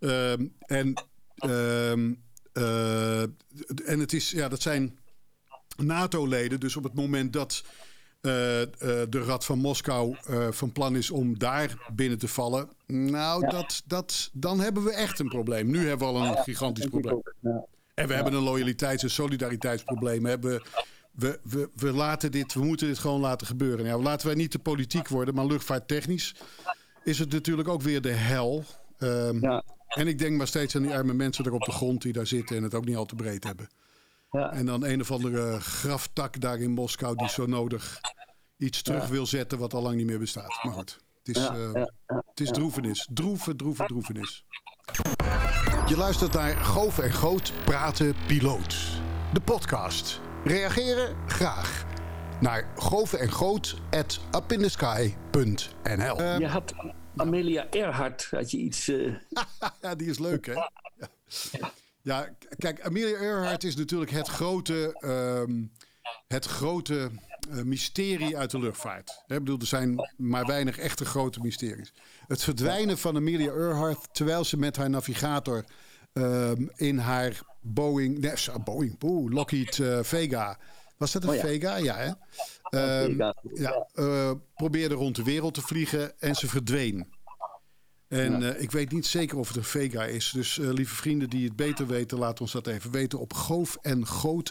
Uh, 0.00 0.32
en, 0.58 0.94
ehm, 1.34 2.12
uh, 2.52 3.22
en 3.22 4.00
het 4.00 4.12
is, 4.12 4.30
ja, 4.30 4.48
dat 4.48 4.62
zijn 4.62 4.98
NATO-leden. 5.76 6.60
Dus 6.60 6.76
op 6.76 6.84
het 6.84 6.94
moment 6.94 7.32
dat 7.32 7.64
de 8.24 9.22
Rad 9.26 9.44
van 9.44 9.58
Moskou 9.58 10.16
uh, 10.30 10.50
van 10.50 10.72
plan 10.72 10.96
is 10.96 11.10
om 11.10 11.38
daar 11.38 11.76
binnen 11.94 12.18
te 12.18 12.28
vallen. 12.28 12.68
Nou, 12.86 13.42
ja. 13.42 13.50
dat, 13.50 13.82
dat, 13.86 14.30
dan 14.32 14.60
hebben 14.60 14.84
we 14.84 14.92
echt 14.92 15.18
een 15.18 15.28
probleem. 15.28 15.70
Nu 15.70 15.88
hebben 15.88 16.12
we 16.12 16.18
al 16.18 16.26
een 16.26 16.42
gigantisch 16.42 16.86
probleem. 16.86 17.22
En 17.94 18.08
we 18.08 18.14
hebben 18.14 18.32
een 18.32 18.42
loyaliteits- 18.42 19.02
en 19.02 19.10
solidariteitsprobleem. 19.10 20.22
We, 20.22 20.28
hebben, 20.28 20.62
we, 21.10 21.40
we, 21.42 21.68
we, 21.74 21.92
laten 21.92 22.30
dit, 22.30 22.54
we 22.54 22.64
moeten 22.64 22.86
dit 22.86 22.98
gewoon 22.98 23.20
laten 23.20 23.46
gebeuren. 23.46 24.02
Laten 24.02 24.26
wij 24.26 24.36
niet 24.36 24.52
de 24.52 24.58
politiek 24.58 25.08
worden, 25.08 25.34
maar 25.34 25.46
luchtvaarttechnisch 25.46 26.34
is 27.04 27.18
het 27.18 27.32
natuurlijk 27.32 27.68
ook 27.68 27.82
weer 27.82 28.00
de 28.00 28.12
hel. 28.12 28.64
Um, 28.98 29.62
en 29.88 30.06
ik 30.06 30.18
denk 30.18 30.36
maar 30.36 30.46
steeds 30.46 30.76
aan 30.76 30.82
die 30.82 30.94
arme 30.94 31.14
mensen 31.14 31.44
daar 31.44 31.52
op 31.52 31.64
de 31.64 31.72
grond 31.72 32.02
die 32.02 32.12
daar 32.12 32.26
zitten 32.26 32.56
en 32.56 32.62
het 32.62 32.74
ook 32.74 32.84
niet 32.84 32.96
al 32.96 33.06
te 33.06 33.14
breed 33.14 33.44
hebben. 33.44 33.68
Ja. 34.34 34.52
En 34.52 34.66
dan 34.66 34.84
een 34.84 35.00
of 35.00 35.10
andere 35.10 35.60
graftak 35.60 36.40
daar 36.40 36.58
in 36.58 36.70
Moskou 36.70 37.16
die 37.16 37.28
zo 37.28 37.46
nodig 37.46 38.00
iets 38.56 38.82
terug 38.82 39.06
wil 39.08 39.26
zetten 39.26 39.58
wat 39.58 39.74
al 39.74 39.82
lang 39.82 39.96
niet 39.96 40.06
meer 40.06 40.18
bestaat. 40.18 40.58
Maar 40.62 40.72
goed, 40.72 40.98
het 41.22 41.36
is, 41.36 41.42
uh, 41.42 41.72
het 42.06 42.40
is 42.40 42.50
droevenis. 42.50 43.08
Droeve, 43.12 43.56
droeve, 43.56 43.84
droevenis. 43.86 44.44
Je 45.86 45.96
luistert 45.96 46.32
naar 46.32 46.56
Goof 46.56 46.98
en 46.98 47.12
Groot 47.12 47.52
Praten 47.64 48.14
Piloot. 48.26 48.76
De 49.32 49.40
podcast. 49.40 50.20
Reageren? 50.44 51.16
Graag. 51.26 51.84
Naar 52.40 52.72
goof 52.76 53.12
en 53.12 53.30
groot 53.30 53.76
at 53.90 54.20
upindesky.nl 54.36 56.22
Je 56.38 56.46
had 56.46 56.74
Amelia 57.16 57.66
Earhart, 57.70 58.28
had 58.30 58.50
je 58.50 58.58
iets... 58.58 58.88
eh, 58.88 59.14
Ja, 59.82 59.94
die 59.94 60.08
is 60.08 60.18
leuk, 60.18 60.46
hè? 60.46 60.52
Ja. 60.52 60.70
Ja, 61.50 61.70
k- 62.04 62.48
kijk, 62.56 62.80
Amelia 62.82 63.16
Earhart 63.16 63.64
is 63.64 63.76
natuurlijk 63.76 64.10
het 64.10 64.28
grote, 64.28 64.96
ehm, 65.00 65.62
het 66.28 66.44
grote 66.44 67.10
eh, 67.50 67.62
mysterie 67.62 68.36
uit 68.38 68.50
de 68.50 68.58
luchtvaart. 68.58 69.10
Ik 69.26 69.38
bedoel, 69.38 69.58
er 69.58 69.66
zijn 69.66 70.10
maar 70.16 70.46
weinig 70.46 70.78
echte 70.78 71.04
grote 71.04 71.40
mysteries. 71.40 71.92
Het 72.26 72.42
verdwijnen 72.42 72.98
van 72.98 73.16
Amelia 73.16 73.52
Earhart 73.52 74.08
terwijl 74.14 74.44
ze 74.44 74.56
met 74.56 74.76
haar 74.76 74.90
navigator 74.90 75.64
ehm, 76.12 76.66
in 76.76 76.98
haar 76.98 77.40
Boeing, 77.60 78.18
nee, 78.18 78.58
Boeing, 78.64 78.98
boe, 78.98 79.30
Lockheed 79.30 79.78
eh, 79.78 79.98
Vega. 80.02 80.58
Was 80.96 81.12
dat 81.12 81.22
een 81.22 81.28
Oh 81.28 81.34
ja. 81.34 81.40
Vega? 81.40 81.76
Ja, 81.76 81.96
hè? 81.96 82.10
Ehm, 82.70 83.10
Vega. 83.10 83.34
ja, 83.54 83.86
eh, 83.94 84.30
probeerde 84.54 84.94
rond 84.94 85.16
de 85.16 85.22
wereld 85.22 85.54
te 85.54 85.60
vliegen 85.62 86.20
en 86.20 86.34
ze 86.34 86.48
verdween. 86.48 87.13
En 88.18 88.42
eh, 88.54 88.62
ik 88.62 88.70
weet 88.70 88.92
niet 88.92 89.06
zeker 89.06 89.38
of 89.38 89.48
het 89.48 89.56
een 89.56 89.64
Vega 89.64 90.04
is. 90.04 90.30
Dus 90.34 90.58
eh, 90.58 90.68
lieve 90.72 90.94
vrienden 90.94 91.30
die 91.30 91.44
het 91.44 91.56
beter 91.56 91.86
weten, 91.86 92.18
laat 92.18 92.40
ons 92.40 92.52
dat 92.52 92.66
even 92.66 92.90
weten 92.90 93.18
op 93.18 93.32
goof 93.32 93.76
en 93.82 94.06
goot. 94.06 94.50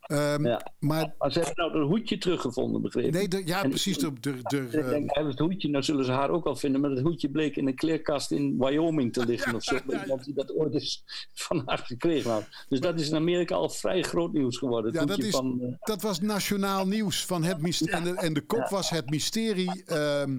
Ehm, 0.00 0.46
Ja. 0.46 0.72
Maar 0.78 1.14
maar 1.18 1.32
ze 1.32 1.38
hebben 1.38 1.56
nou 1.66 1.78
een 1.82 1.86
hoedje 1.88 2.18
teruggevonden, 2.18 2.82
begrepen? 2.82 3.12
nee, 3.12 3.28
de- 3.28 3.42
ja, 3.44 3.62
En- 3.62 3.68
precies. 3.68 3.98
De, 3.98 4.12
de, 4.20 4.36
de, 4.42 4.58
eh, 4.78 4.88
denk, 4.88 5.10
het 5.14 5.38
hoedje, 5.38 5.68
nou 5.68 5.84
zullen 5.84 6.04
ze 6.04 6.12
haar 6.12 6.30
ook 6.30 6.44
wel 6.44 6.56
vinden, 6.56 6.80
maar 6.80 6.90
het 6.90 7.00
hoedje 7.00 7.30
bleek 7.30 7.56
in 7.56 7.66
een 7.66 7.74
kleerkast 7.74 8.30
in 8.30 8.56
Wyoming 8.58 9.12
te 9.12 9.26
liggen 9.26 9.54
of 9.54 9.62
zo. 9.62 9.78
Iemand 10.02 10.24
die 10.24 10.34
dat 10.34 10.54
ooit 10.54 10.74
eens 10.74 11.04
van 11.34 11.62
haar 11.66 11.78
gekregen 11.78 12.30
had. 12.30 12.44
Dus 12.68 12.80
dat 12.80 13.00
is 13.00 13.08
in 13.08 13.16
Amerika 13.16 13.54
al 13.54 13.68
vrij 13.68 14.02
groot 14.02 14.32
nieuws 14.32 14.58
geworden. 14.58 14.92
Ja, 14.92 15.04
dat, 15.04 15.18
is, 15.18 15.30
van, 15.30 15.76
dat 15.80 16.02
was 16.02 16.20
nationaal 16.20 16.86
nieuws. 16.86 17.24
Van 17.26 17.42
het 17.44 17.60
mysterie, 17.60 17.94
en, 17.94 18.04
de, 18.04 18.14
en 18.14 18.32
de 18.32 18.40
kop 18.46 18.68
was 18.68 18.90
het 18.90 19.10
mysterie. 19.10 19.84
ehm, 19.84 20.38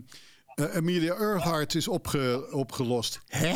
eh, 0.55 0.75
Amelia 0.75 1.13
Earhart 1.13 1.75
is 1.75 1.87
opge, 1.87 2.47
opgelost. 2.51 3.21
Hè? 3.27 3.53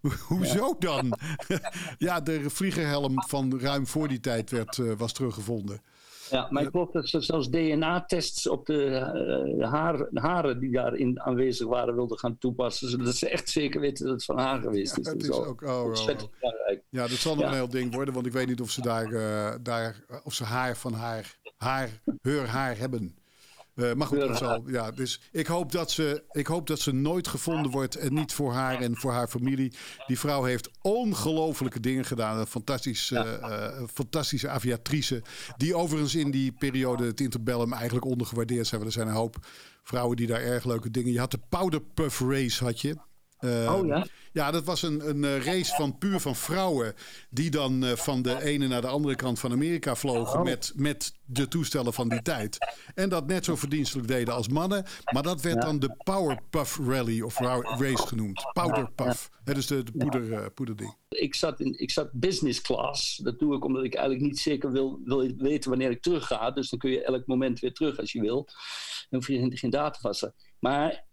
Ho- 0.00 0.08
Hoezo 0.36 0.76
dan? 0.78 1.12
ja, 1.98 2.20
de 2.20 2.50
vliegerhelm 2.50 3.22
van 3.28 3.60
ruim 3.60 3.86
voor 3.86 4.08
die 4.08 4.20
tijd 4.20 4.50
werd, 4.50 4.78
eh, 4.78 4.92
was 4.96 5.12
teruggevonden. 5.12 5.82
ja, 6.30 6.46
maar 6.50 6.62
ik 6.62 6.68
geloof 6.70 6.90
dat 6.90 7.08
ze 7.08 7.20
zelfs 7.20 7.48
DNA-tests 7.50 8.48
op 8.48 8.66
de, 8.66 8.84
eh, 8.84 9.70
haar, 9.72 10.06
haren 10.12 10.60
die 10.60 10.70
daarin 10.72 11.20
aanwezig 11.20 11.66
waren 11.66 11.94
wilden 11.94 12.18
gaan 12.18 12.38
toepassen. 12.38 12.90
Zodat 12.90 13.14
ze 13.16 13.28
echt 13.28 13.48
zeker 13.50 13.80
weten 13.80 14.04
dat 14.04 14.14
het 14.14 14.24
van 14.24 14.38
haar 14.38 14.60
geweest 14.60 14.98
is. 14.98 15.06
het 15.06 15.20
dat 15.20 15.30
is 15.30 15.36
ook- 15.36 15.62
oh, 15.62 15.68
oh, 15.84 16.08
oh. 16.08 16.78
Ja, 16.88 17.02
dat 17.08 17.10
zal 17.18 17.34
nog 17.34 17.42
Ja. 17.44 17.48
een 17.50 17.54
heel 17.54 17.68
ding 17.68 17.94
worden, 17.94 18.14
want 18.14 18.26
ik 18.26 18.32
weet 18.32 18.46
niet 18.46 18.60
of 18.60 18.70
ze 18.70 18.80
daar, 18.80 19.12
eh, 19.12 19.54
daar 19.60 20.04
of 20.24 20.34
ze 20.34 20.44
haar 20.44 20.76
van 20.76 20.92
haar, 20.92 21.36
haar, 21.56 21.88
heur 22.22 22.46
haar 22.46 22.78
hebben. 22.78 23.16
Eh, 23.74 23.92
maar 23.92 24.06
goed, 24.06 24.18
dat 24.18 24.36
zal, 24.36 24.62
ja, 24.66 24.90
dus 24.90 25.20
ik 25.30 25.46
hoop, 25.46 25.72
dat 25.72 25.90
ze, 25.90 26.24
ik 26.30 26.46
hoop 26.46 26.66
dat 26.66 26.80
ze 26.80 26.92
nooit 26.92 27.28
gevonden 27.28 27.70
wordt 27.70 27.96
en 27.96 28.14
niet 28.14 28.32
voor 28.32 28.52
haar 28.52 28.80
en 28.80 28.96
voor 28.96 29.12
haar 29.12 29.28
familie. 29.28 29.72
Die 30.06 30.18
vrouw 30.18 30.42
heeft 30.42 30.70
ongelofelijke 30.80 31.80
dingen 31.80 32.04
gedaan. 32.04 32.38
Een 32.38 32.46
fantastisch, 32.46 33.10
eh, 33.10 33.34
eh, 33.34 33.82
fantastische 33.92 34.48
aviatrice. 34.48 35.22
Die 35.56 35.74
overigens 35.76 36.14
in 36.14 36.30
die 36.30 36.52
periode 36.52 37.04
het 37.04 37.20
interbellum 37.20 37.72
eigenlijk 37.72 38.04
ondergewaardeerd 38.04 38.66
zijn. 38.66 38.80
Want 38.80 38.92
er 38.92 39.00
zijn 39.00 39.12
een 39.12 39.20
hoop 39.20 39.36
vrouwen 39.82 40.16
die 40.16 40.26
daar 40.26 40.42
erg 40.42 40.64
leuke 40.64 40.90
dingen... 40.90 41.12
Je 41.12 41.18
had 41.18 41.30
de 41.30 41.40
Powder 41.48 41.80
Puff 41.80 42.20
Race, 42.20 42.64
had 42.64 42.80
je. 42.80 42.96
Eh, 43.42 43.74
Oh 43.74 43.86
ja? 43.86 44.06
ja, 44.32 44.50
dat 44.50 44.64
was 44.64 44.82
een, 44.82 45.08
een 45.08 45.24
eh, 45.24 45.44
race 45.44 45.74
van 45.74 45.98
puur 45.98 46.20
van 46.20 46.36
vrouwen. 46.36 46.94
Die 47.30 47.50
dan 47.50 47.84
eh, 47.84 47.92
van 47.96 48.22
de 48.22 48.42
ene 48.42 48.66
naar 48.66 48.80
de 48.80 48.86
andere 48.86 49.14
kant 49.14 49.38
van 49.38 49.52
Amerika 49.52 49.94
vlogen. 49.96 50.38
Oh. 50.38 50.44
Met, 50.44 50.72
met 50.76 51.14
de 51.24 51.48
toestellen 51.48 51.92
van 51.92 52.08
die 52.08 52.22
tijd. 52.22 52.58
En 52.94 53.08
dat 53.08 53.26
net 53.26 53.44
zo 53.44 53.56
verdienstelijk 53.56 54.08
deden 54.08 54.34
als 54.34 54.48
mannen. 54.48 54.84
Maar 55.12 55.22
dat 55.22 55.40
werd 55.40 55.62
dan 55.62 55.78
de 55.78 55.94
Powerpuff 56.04 56.78
Rally 56.86 57.20
of 57.20 57.38
ra- 57.38 57.60
Race 57.78 58.06
genoemd. 58.06 58.50
Powderpuff. 58.52 59.30
Het 59.44 59.56
is 59.56 59.66
de, 59.66 59.82
de 59.82 59.92
poeder, 59.92 60.50
poederding. 60.50 60.96
ik 61.08 61.34
zat, 61.34 61.60
in, 61.60 61.78
ik 61.78 61.90
zat 61.90 62.12
business 62.12 62.60
class. 62.60 63.16
Dat 63.16 63.38
doe 63.38 63.56
ik 63.56 63.64
omdat 63.64 63.84
ik 63.84 63.94
eigenlijk 63.94 64.24
niet 64.26 64.38
zeker 64.38 64.72
wil, 64.72 65.00
wil 65.04 65.32
weten 65.36 65.70
wanneer 65.70 65.90
ik 65.90 66.02
terug 66.02 66.26
ga. 66.26 66.50
Dus 66.50 66.70
dan 66.70 66.78
kun 66.78 66.90
je 66.90 67.02
elk 67.04 67.26
moment 67.26 67.60
weer 67.60 67.72
terug 67.72 67.98
als 67.98 68.12
je 68.12 68.20
wil. 68.20 68.44
Dan 69.10 69.20
hoef 69.20 69.26
je 69.26 69.56
geen, 69.56 69.70
data 69.70 69.98
vasten. 70.00 70.34
Maar 70.58 71.04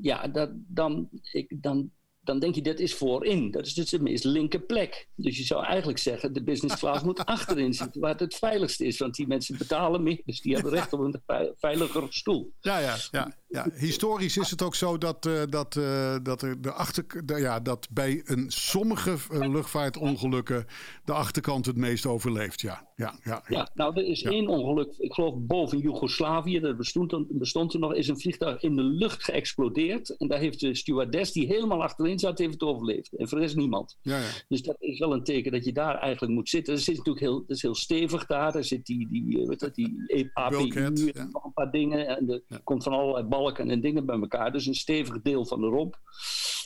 ja, 0.00 0.28
dat, 0.28 0.50
dan, 0.54 1.08
ik, 1.32 1.56
dan, 1.62 1.90
dan 2.20 2.38
denk 2.38 2.54
je 2.54 2.62
dat 2.62 2.78
is 2.78 2.94
voorin. 2.94 3.50
Dat 3.50 3.66
is 3.66 3.74
dus 3.74 3.88
de 3.90 4.02
meest 4.02 4.24
linker 4.24 4.60
plek. 4.60 5.08
Dus 5.14 5.36
je 5.38 5.44
zou 5.44 5.64
eigenlijk 5.64 5.98
zeggen, 5.98 6.32
de 6.32 6.42
business 6.42 6.78
class 6.78 7.04
moet 7.04 7.24
achterin 7.36 7.74
zitten. 7.74 8.00
Waar 8.00 8.10
het 8.10 8.20
het 8.20 8.34
veiligst 8.34 8.80
is. 8.80 8.98
Want 8.98 9.14
die 9.14 9.26
mensen 9.26 9.58
betalen 9.58 10.02
meer. 10.02 10.22
Dus 10.24 10.40
die 10.40 10.54
hebben 10.54 10.72
recht 10.72 10.92
op 10.92 11.00
een 11.00 11.22
vei- 11.26 11.52
veiliger 11.56 12.06
stoel. 12.12 12.52
Ja, 12.60 12.78
ja, 12.78 12.96
ja, 13.10 13.32
ja. 13.48 13.66
Historisch 13.74 14.36
is 14.36 14.50
het 14.50 14.62
ook 14.62 14.74
zo 14.74 14.98
dat, 14.98 15.26
eh, 15.26 15.42
dat, 15.50 15.76
eh, 15.76 16.16
dat, 16.22 16.42
er 16.42 16.60
de 16.62 16.72
achter, 16.72 17.26
de- 17.26 17.36
ja, 17.40 17.60
dat 17.60 17.88
bij 17.90 18.20
een 18.24 18.50
sommige 18.50 19.10
eh, 19.30 19.48
luchtvaartongelukken 19.48 20.66
de 21.04 21.12
achterkant 21.12 21.66
het 21.66 21.76
meest 21.76 22.06
overleeft. 22.06 22.60
Ja, 22.60 22.88
ja, 22.96 23.14
ja. 23.24 23.42
ja. 23.48 23.56
Ja, 23.56 23.70
nou, 23.74 23.96
er 23.96 24.04
is 24.04 24.22
één 24.22 24.48
ongeluk. 24.48 24.94
Ik 24.98 25.12
geloof 25.12 25.34
boven 25.38 25.78
Joegoslavië, 25.78 26.60
dat 26.60 26.76
bestond, 26.76 27.26
bestond 27.28 27.74
er 27.74 27.80
nog, 27.80 27.94
is 27.94 28.08
een 28.08 28.20
vliegtuig 28.20 28.62
in 28.62 28.76
de 28.76 28.82
lucht 28.82 29.24
geëxplodeerd. 29.24 30.16
En 30.16 30.28
daar 30.28 30.38
heeft 30.38 30.60
de 30.60 30.74
stewardess, 30.74 31.32
die 31.32 31.46
helemaal 31.46 31.82
achterin 31.82 32.18
zat, 32.18 32.38
heeft 32.38 32.52
het 32.52 32.62
overleefd. 32.62 33.12
En 33.16 33.28
voor 33.28 33.38
de 33.38 33.44
rest 33.44 33.56
niemand. 33.56 33.96
ja, 34.02 34.18
ja. 34.18 34.28
Dus 34.48 34.62
dat 34.62 34.76
is 34.78 34.98
wel 34.98 35.12
een 35.12 35.24
teken 35.24 35.52
dat 35.52 35.64
je 35.64 35.72
daar 35.72 35.94
eigenlijk 35.98 36.32
moet 36.32 36.48
zitten. 36.48 36.74
Er 36.74 36.80
zit 36.80 36.96
natuurlijk 36.96 37.24
heel, 37.24 37.38
dat 37.46 37.56
is 37.56 37.62
heel 37.62 37.74
stevig 37.74 38.26
daar. 38.26 38.54
Er 38.54 38.64
zit 38.64 38.86
die, 38.86 39.08
die, 39.10 39.46
weet 39.46 39.60
dat, 39.60 39.74
die 39.74 40.30
APU 40.32 40.68
en 40.68 41.28
nog 41.32 41.44
een 41.44 41.52
paar 41.52 41.70
dingen. 41.70 42.06
En 42.06 42.30
er 42.48 42.60
komt 42.64 42.82
van 42.82 42.92
allerlei 42.92 43.24
balken 43.38 43.70
en 43.70 43.80
dingen 43.80 44.06
bij 44.06 44.18
elkaar. 44.20 44.52
Dus 44.52 44.66
een 44.66 44.74
stevig 44.74 45.22
deel 45.22 45.46
van 45.46 45.60
de 45.60 45.66
romp. 45.66 45.98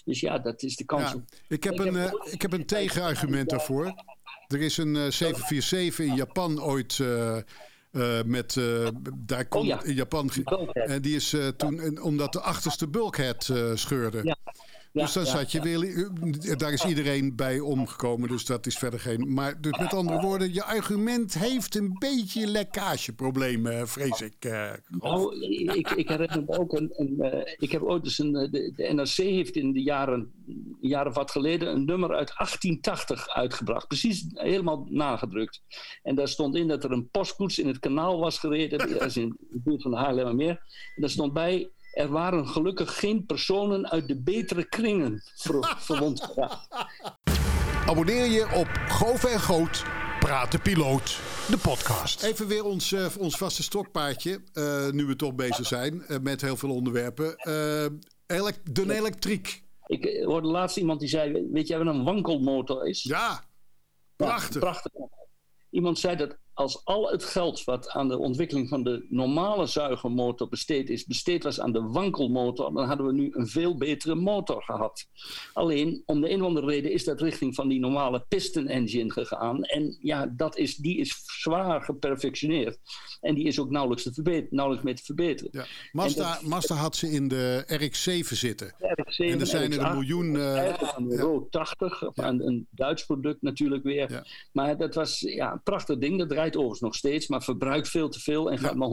Dus 0.05 0.21
ja, 0.21 0.39
dat 0.39 0.63
is 0.63 0.77
de 0.77 0.85
kans. 0.85 1.11
Ja, 1.13 1.25
ik 1.49 1.65
heb 1.65 1.79
een, 1.79 1.97
eh, 1.97 2.13
ik 2.31 2.43
heb 2.43 2.53
een 2.53 2.67
tegenargument 2.67 3.49
daarvoor. 3.51 3.95
Er 4.47 4.61
is 4.61 4.77
een 4.77 4.97
eh, 4.97 5.03
747 5.11 5.99
in 6.07 6.15
Japan 6.15 6.63
ooit 6.63 6.99
eh, 7.01 7.37
eh, 7.37 8.25
met. 8.25 8.57
eh, 8.57 8.89
daar 9.17 9.47
Oh 9.49 9.65
ja, 9.65 9.83
in 9.83 9.95
Japan. 9.95 10.31
En 10.73 11.03
die 11.03 11.17
is 11.17 11.33
eh, 11.33 11.49
toen. 11.49 11.81
en 11.81 12.03
omdat 12.03 12.33
de 12.33 12.41
achterste 12.41 12.89
bulkhead 12.89 13.49
eh, 13.49 13.71
scheurde. 13.75 14.21
Ja. 14.23 14.37
Dus 14.93 15.13
dan 15.13 15.25
ja, 15.25 15.31
zat 15.31 15.53
je 15.53 15.61
weer. 15.61 16.07
eh, 16.51 16.57
Daar 16.57 16.73
is 16.73 16.85
iedereen 16.85 17.37
bij 17.37 17.61
omgekomen. 17.61 18.29
Dus 18.29 18.45
dat 18.45 18.67
is 18.67 18.79
verder 18.79 19.01
geen. 19.01 19.33
Maar 19.33 19.61
dus 19.61 19.79
met 19.79 19.95
andere 19.95 20.19
woorden, 20.21 20.53
je 20.55 20.65
argument 20.65 21.35
heeft 21.39 21.75
een 21.75 21.97
beetje 21.99 22.47
lekkageproblemen, 22.47 23.89
vrees 23.89 24.21
ik. 24.21 24.35
eh. 24.39 24.73
Nou, 24.89 25.41
ik, 25.79 25.91
ik 25.91 26.09
herinner 26.09 26.45
me 26.47 26.59
ook 26.59 26.73
een. 26.73 26.93
een 26.97 27.21
eh, 27.21 27.53
ik 27.59 27.73
heb 27.73 27.83
ooit 27.83 28.05
eens 28.05 28.19
een. 28.19 28.37
eh, 28.37 28.51
De, 28.51 28.73
de 28.77 28.93
NRC 28.93 29.17
heeft 29.17 29.57
in 29.57 29.73
de 29.73 29.83
jaren, 29.83 30.33
of 31.07 31.15
wat 31.15 31.31
geleden 31.31 31.69
een 31.69 31.85
nummer 31.85 32.11
uit 32.15 32.33
1880 32.37 33.29
uitgebracht. 33.29 33.87
Precies 33.89 34.25
helemaal 34.29 34.87
nagedrukt. 34.91 35.63
En 36.03 36.15
daar 36.15 36.29
stond 36.29 36.57
in 36.57 36.69
dat 36.69 36.85
er 36.85 36.91
een 36.93 37.09
postkoets 37.11 37.59
in 37.59 37.67
het 37.67 37.79
kanaal 37.79 38.19
was 38.19 38.39
gereden. 38.39 38.79
Dat 38.79 39.05
is 39.05 39.17
in 39.17 39.37
de 39.39 39.61
buurt 39.65 39.83
van 39.83 39.91
de 39.91 39.97
Haarlemmermeer. 39.97 40.51
En 40.95 41.01
daar 41.01 41.11
stond 41.11 41.33
bij. 41.33 41.71
Er 41.93 42.09
waren 42.09 42.49
gelukkig 42.49 42.99
geen 42.99 43.27
personen 43.27 43.91
uit 43.91 44.09
de 44.09 44.23
betere 44.23 44.65
kringen 44.69 45.23
ver, 45.35 45.77
verwond 45.79 46.23
geraakt. 46.23 46.69
Abonneer 47.87 48.25
je 48.27 48.49
op 48.55 48.69
Goof 48.89 49.25
en 49.25 49.41
Goot 49.41 49.85
Praten 50.21 50.63
Piloot, 50.63 51.19
de 51.49 51.59
podcast. 51.59 52.23
Even 52.23 52.47
weer 52.47 52.65
ons, 52.65 52.93
eh, 52.93 53.07
ons 53.19 53.37
vaste 53.37 53.63
stokpaardje. 53.63 54.43
eh, 54.53 54.91
nu 54.91 55.05
we 55.07 55.17
toch 55.17 55.35
bezig 55.35 55.67
zijn 55.67 56.03
eh, 56.07 56.19
met 56.19 56.41
heel 56.41 56.57
veel 56.57 56.71
onderwerpen. 56.75 57.35
Elek- 58.27 58.75
de 58.75 58.95
elektriek. 58.95 59.65
Ik 59.87 60.25
hoorde 60.25 60.47
laatst 60.49 60.77
iemand 60.77 61.01
die 61.01 61.09
zei: 61.09 61.49
Weet 61.53 61.69
jij 61.69 61.79
wat 61.85 61.95
een 61.95 62.05
wankelmotor 62.05 62.89
is? 62.89 63.03
Ja, 63.03 63.19
Ja, 63.19 63.45
prachtig. 64.17 64.61
prachtig. 64.61 64.93
Iemand 65.71 65.99
zei 65.99 66.17
dat 66.17 66.37
als 66.55 66.85
al 66.85 67.11
het 67.11 67.25
geld 67.25 67.65
wat 67.65 67.89
aan 67.91 68.09
de 68.09 68.19
ontwikkeling 68.19 68.69
van 68.69 68.83
de 68.83 69.07
normale 69.09 69.67
zuigermotor 69.67 70.49
besteed 70.49 70.91
is, 70.91 71.05
besteed 71.05 71.43
was 71.43 71.61
aan 71.61 71.73
de 71.73 71.81
wankelmotor, 71.83 72.75
dan 72.75 72.87
hadden 72.87 73.07
we 73.07 73.13
nu 73.13 73.29
een 73.33 73.47
veel 73.47 73.77
betere 73.77 74.15
motor 74.15 74.63
gehad. 74.63 75.07
Alleen, 75.53 76.03
om 76.07 76.21
de 76.21 76.31
een 76.31 76.41
of 76.41 76.47
andere 76.47 76.67
reden 76.67 76.93
is 76.93 77.05
dat 77.05 77.21
richting 77.21 77.55
van 77.55 77.69
die 77.69 77.81
normale 77.81 78.25
piston 78.29 78.67
engine 78.67 79.11
gegaan. 79.13 79.63
En 79.65 79.97
ja, 80.01 80.27
dat 80.27 80.57
is, 80.57 80.77
die 80.77 80.99
is 80.99 81.23
zwaar 81.41 81.83
geperfectioneerd. 81.83 82.79
En 83.21 83.35
die 83.35 83.47
is 83.47 83.59
ook 83.61 83.71
nauwelijks, 83.71 84.03
te 84.05 84.13
verbeteren, 84.13 84.49
nauwelijks 84.51 84.87
meer 84.87 84.97
te 84.97 85.05
verbeteren. 85.05 85.51
Ja. 85.53 85.65
Mazda, 85.93 86.35
En 86.37 86.41
dat- 86.41 86.51
Mazda 86.51 86.75
had 86.75 86.97
ze 86.97 87.11
in 87.11 87.29
de 87.29 87.65
RX-7 87.67 88.37
zitten. 88.37 88.75
RX-7, 88.79 89.33
En 89.33 89.41
er 89.41 89.47
zijn 89.47 89.73
er 89.73 89.79
een 89.79 89.85
RX-8, 89.87 89.93
miljoen, 89.95 90.37
eh, 90.37 90.99
Euro 91.09 91.47
80, 91.51 92.07
of 92.07 92.17
een, 92.17 92.47
een 92.47 92.67
Duits 92.71 93.05
product 93.07 93.43
natuurlijk 93.43 93.83
weer. 93.83 94.11
Ja. 94.11 94.25
Maar 94.53 94.77
dat 94.77 94.95
was 94.95 95.21
ja, 95.21 95.53
een 95.53 95.63
prachtig 95.63 95.99
ding. 95.99 96.19
Dat 96.19 96.33
rijdt 96.43 96.57
overigens 96.57 96.81
nog 96.83 96.95
steeds, 96.95 97.29
maar 97.29 97.43
verbruikt 97.43 97.89
veel 97.89 98.09
te 98.09 98.21
veel 98.21 98.51
en 98.51 98.59
gaat 98.59 98.75
maar 98.75 98.89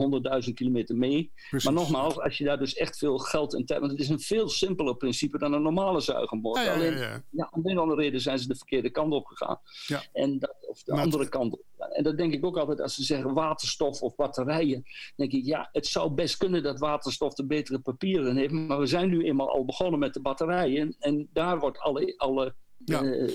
100.000 0.46 0.52
kilometer 0.54 0.96
mee. 0.96 1.32
Maar 1.50 1.72
nogmaals, 1.72 2.18
als 2.18 2.38
je 2.38 2.44
daar 2.44 2.58
dus 2.58 2.74
echt 2.74 2.98
veel 2.98 3.18
geld 3.18 3.54
en 3.54 3.64
tijd... 3.64 3.80
Want 3.80 3.92
het 3.92 4.00
is 4.00 4.08
een 4.08 4.20
veel 4.20 4.48
simpeler 4.48 4.96
principe 4.96 5.38
dan 5.38 5.52
een 5.52 5.62
normale 5.62 6.00
zuigermotor. 6.00 6.62
Ja, 6.64 6.74
Alleen, 6.74 6.98
ja. 7.30 7.48
om 7.50 7.66
een 7.66 7.76
of 7.76 7.82
andere 7.82 8.00
reden 8.02 8.20
zijn 8.20 8.38
ze 8.38 8.48
de 8.48 8.56
verkeerde 8.56 8.90
kant 8.90 9.12
op 9.12 9.26
gegaan. 9.26 9.60
Ja. 9.86 10.02
En 10.12 10.38
dat, 10.38 10.54
of 10.60 10.82
de 10.82 10.92
Maar 10.92 11.00
het- 11.04 11.12
andere 11.12 11.30
kant 11.30 11.52
op. 11.52 11.60
En 11.92 12.02
dat 12.02 12.16
denk 12.16 12.32
ik 12.32 12.44
ook 12.44 12.56
altijd 12.58 12.80
als 12.80 12.94
ze 12.94 13.02
zeggen 13.02 13.34
waterstof 13.34 14.02
of 14.02 14.14
batterijen. 14.14 14.84
denk 15.16 15.32
ik, 15.32 15.44
ja, 15.44 15.68
het 15.72 15.86
zou 15.86 16.10
best 16.10 16.36
kunnen 16.36 16.62
dat 16.62 16.78
waterstof 16.78 17.34
de 17.34 17.46
betere 17.46 17.78
papieren 17.78 18.36
heeft. 18.36 18.52
Maar 18.52 18.78
we 18.78 18.86
zijn 18.86 19.08
nu 19.08 19.24
eenmaal 19.24 19.50
al 19.50 19.64
begonnen 19.64 19.98
met 19.98 20.14
de 20.14 20.20
batterijen. 20.20 20.96
En 20.98 21.28
daar 21.32 21.58
wordt 21.58 21.78
alle, 21.78 22.14
alle 22.16 22.54
Ja. 22.84 23.02
eh, 23.02 23.32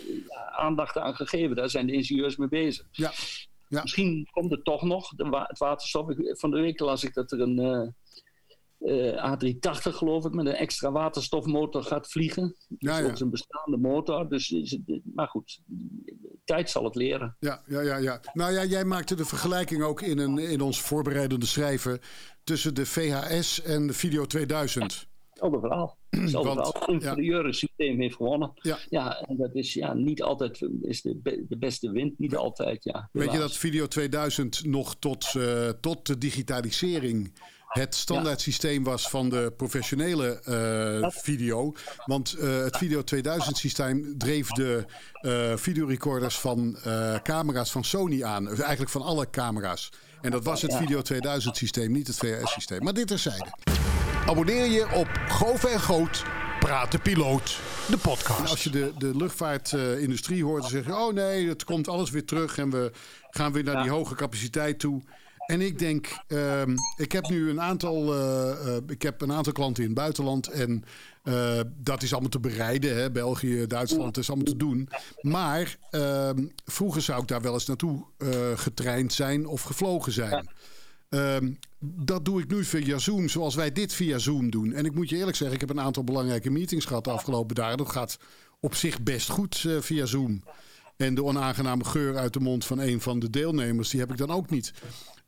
aandacht 0.58 0.98
aan 0.98 1.16
gegeven. 1.16 1.56
Daar 1.56 1.70
zijn 1.70 1.86
de 1.88 1.94
ingenieurs 1.94 2.36
mee 2.38 2.48
bezig. 2.48 2.86
Ja. 2.92 3.12
Ja. 3.76 3.82
Misschien 3.82 4.28
komt 4.32 4.52
het 4.52 4.64
toch 4.64 4.82
nog, 4.82 5.12
wa- 5.16 5.46
het 5.48 5.58
waterstof. 5.58 6.10
Ik- 6.10 6.38
Van 6.40 6.52
de 6.52 6.60
week 6.60 6.80
las 6.80 7.04
ik 7.04 7.14
dat 7.14 7.32
er 7.32 7.40
een 7.42 7.60
eh, 7.60 7.88
eh, 9.14 9.34
A380, 9.34 9.96
geloof 9.96 10.26
ik, 10.26 10.34
met 10.34 10.46
een 10.46 10.54
extra 10.54 10.92
waterstofmotor 10.92 11.84
gaat 11.84 12.08
vliegen. 12.12 12.56
Ja, 12.78 12.96
Dat 12.98 13.06
ja. 13.08 13.14
is 13.14 13.20
een 13.20 13.30
bestaande 13.30 13.78
motor. 13.78 14.30
Dus, 14.30 14.50
is 14.52 14.78
maar 15.16 15.28
goed, 15.28 15.62
tijd 16.46 16.70
zal 16.70 16.84
het 16.84 16.96
leren. 16.96 17.36
Ja, 17.40 17.62
ja, 17.68 17.82
ja, 17.82 17.98
ja. 17.98 18.20
Nou 18.34 18.52
ja, 18.54 18.64
jij 18.66 18.86
maakte 18.86 19.16
de 19.16 19.26
vergelijking 19.26 19.84
ook 19.84 20.02
in, 20.02 20.18
een, 20.18 20.38
in 20.38 20.62
ons 20.62 20.82
voorbereidende 20.82 21.46
schrijven 21.46 22.00
tussen 22.44 22.74
de 22.76 22.86
VHS 22.86 23.62
en 23.62 23.88
de 23.88 23.94
Video 23.94 24.26
2000. 24.26 25.08
Hetzelfde 25.36 25.60
verhaal. 25.60 25.98
Hetzelfde 26.10 26.50
verhaal. 26.50 26.76
Het 26.80 26.88
inferieure 26.88 27.54
systeem 27.54 28.00
heeft 28.00 28.16
gewonnen. 28.16 28.52
Ja. 28.56 28.78
Ja, 28.90 29.20
en 29.20 29.38
dat 29.38 29.56
is 29.56 29.74
ja, 29.74 29.94
niet 29.94 30.22
altijd 30.22 30.68
is 30.82 31.02
de, 31.02 31.16
be- 31.16 31.46
de 31.50 31.58
beste 31.58 31.92
wind. 31.92 32.20
Niet 32.20 32.36
altijd, 32.36 32.84
ja. 32.84 33.10
Weet 33.12 33.32
je 33.32 33.38
dat 33.38 33.58
Video 33.58 33.88
2000 33.88 34.66
nog 34.66 34.96
tot, 35.00 35.34
eh, 35.36 35.70
tot 35.70 36.06
de 36.06 36.18
digitalisering 36.18 37.34
het 37.68 37.96
standaard 37.96 38.42
systeem 38.42 38.84
was 38.84 39.10
van 39.10 39.30
de 39.30 39.54
professionele 39.58 40.40
eh, 40.42 41.10
video? 41.10 41.74
Want 42.06 42.34
eh, 42.34 42.64
het 42.64 42.78
Video 42.78 43.04
2000 43.04 43.58
systeem 43.58 44.18
dreef 44.18 44.48
de 44.48 44.86
eh, 45.22 45.56
videorecorders 45.56 46.40
van 46.40 46.78
camera's 47.24 47.72
van 47.72 47.84
Sony 47.84 48.24
aan. 48.24 48.46
Dus 48.46 48.60
Eigenlijk 48.60 48.92
van 48.92 49.02
alle 49.02 49.30
camera's. 49.30 49.90
En 50.22 50.32
dat 50.32 50.44
was 50.44 50.62
het 50.62 50.76
Video 50.76 51.02
2000 51.02 51.58
systeem, 51.58 51.92
niet 51.92 52.08
het 52.08 52.18
VHS 52.18 52.52
systeem. 52.52 52.84
Maar 52.84 52.94
dit 52.94 53.08
terzijde. 53.08 53.54
Abonneer 54.26 54.66
je 54.66 54.88
op 54.94 55.08
Goof 55.28 55.64
en 55.64 55.80
Goot, 55.80 56.24
Praat 56.60 56.92
de 56.92 57.00
Piloot, 57.00 57.60
de 57.90 57.98
podcast. 57.98 58.40
En 58.40 58.48
als 58.48 58.64
je 58.64 58.70
de, 58.70 58.94
de 58.98 59.18
luchtvaartindustrie 59.18 60.44
hoort, 60.44 60.62
dan 60.62 60.72
zeg 60.72 60.86
je: 60.86 60.96
Oh 60.96 61.14
nee, 61.14 61.48
het 61.48 61.64
komt 61.64 61.88
alles 61.88 62.10
weer 62.10 62.26
terug 62.26 62.58
en 62.58 62.70
we 62.70 62.92
gaan 63.30 63.52
weer 63.52 63.64
naar 63.64 63.82
die 63.82 63.92
hoge 63.92 64.16
capaciteit 64.16 64.80
toe. 64.80 65.02
En 65.46 65.62
ik 65.62 65.80
denk, 65.80 66.08
ehm, 66.28 66.76
ik 66.98 67.12
heb 67.12 67.30
nu 67.30 67.50
een 67.50 67.62
aantal, 67.62 68.14
eh, 68.14 68.76
eh, 68.76 68.82
ik 68.88 69.02
heb 69.02 69.22
een 69.22 69.32
aantal 69.32 69.54
klanten 69.54 69.84
in 69.84 69.90
het 69.90 69.98
buitenland 70.00 70.48
en 70.48 70.84
eh, 71.24 71.60
dat 71.78 72.04
is 72.04 72.12
allemaal 72.12 72.30
te 72.30 72.40
bereiden. 72.40 72.96
Hè? 72.96 73.12
België, 73.12 73.68
Duitsland, 73.68 74.14
dat 74.14 74.24
is 74.24 74.30
allemaal 74.30 74.54
te 74.54 74.58
doen. 74.58 74.90
Maar 75.22 75.78
ehm, 75.90 76.46
vroeger 76.66 77.02
zou 77.02 77.22
ik 77.22 77.28
daar 77.28 77.42
wel 77.42 77.54
eens 77.54 77.66
naartoe 77.66 78.06
eh, 78.18 78.30
getraind 78.56 79.14
zijn 79.14 79.48
of 79.48 79.62
gevlogen 79.62 80.12
zijn. 80.12 80.50
Ehm, 81.10 81.52
dat 81.96 82.26
doe 82.26 82.42
ik 82.42 82.48
nu 82.48 82.64
via 82.64 82.98
Zoom, 82.98 83.30
zoals 83.30 83.56
wij 83.56 83.72
dit 83.72 83.94
via 83.94 84.18
Zoom 84.18 84.50
doen. 84.50 84.74
En 84.74 84.86
ik 84.86 84.96
moet 84.96 85.10
je 85.10 85.18
eerlijk 85.18 85.38
zeggen, 85.38 85.56
ik 85.56 85.68
heb 85.68 85.78
een 85.78 85.84
aantal 85.84 86.04
belangrijke 86.04 86.50
meetings 86.50 86.86
gehad 86.86 87.04
de 87.04 87.10
afgelopen 87.10 87.56
dagen. 87.56 87.78
Dat 87.78 87.90
gaat 87.90 88.18
op 88.60 88.76
zich 88.76 89.02
best 89.02 89.30
goed 89.30 89.64
eh, 89.68 89.82
via 89.82 90.06
Zoom. 90.06 90.44
En 90.98 91.16
de 91.16 91.24
onaangename 91.24 91.84
geur 91.84 92.18
uit 92.18 92.34
de 92.34 92.40
mond 92.40 92.66
van 92.66 92.80
een 92.80 93.02
van 93.02 93.20
de 93.20 93.30
deelnemers, 93.30 93.90
die 93.90 94.00
heb 94.00 94.12
ik 94.12 94.18
dan 94.18 94.32
ook 94.32 94.50
niet. 94.50 94.74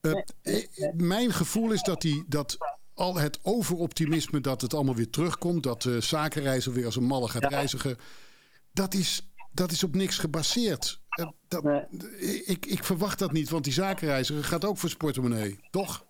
Eh, 0.01 0.11
eh, 0.41 0.93
mijn 0.95 1.33
gevoel 1.33 1.71
is 1.71 1.81
dat, 1.81 2.01
die, 2.01 2.23
dat 2.27 2.57
al 2.93 3.15
het 3.15 3.39
overoptimisme 3.41 4.41
dat 4.41 4.61
het 4.61 4.73
allemaal 4.73 4.95
weer 4.95 5.09
terugkomt, 5.09 5.63
dat 5.63 5.81
de 5.81 6.01
zakenreizer 6.01 6.73
weer 6.73 6.85
als 6.85 6.95
een 6.95 7.03
malle 7.03 7.27
gaat 7.27 7.51
reizigen, 7.51 7.97
dat 8.73 8.93
is, 8.93 9.29
dat 9.51 9.71
is 9.71 9.83
op 9.83 9.95
niks 9.95 10.17
gebaseerd. 10.17 11.01
Dat, 11.47 11.63
ik, 12.45 12.65
ik 12.65 12.83
verwacht 12.83 13.19
dat 13.19 13.31
niet, 13.31 13.49
want 13.49 13.63
die 13.63 13.73
zakenreiziger 13.73 14.43
gaat 14.43 14.65
ook 14.65 14.77
voor 14.77 14.89
sportemonnee, 14.89 15.59
toch? 15.69 16.05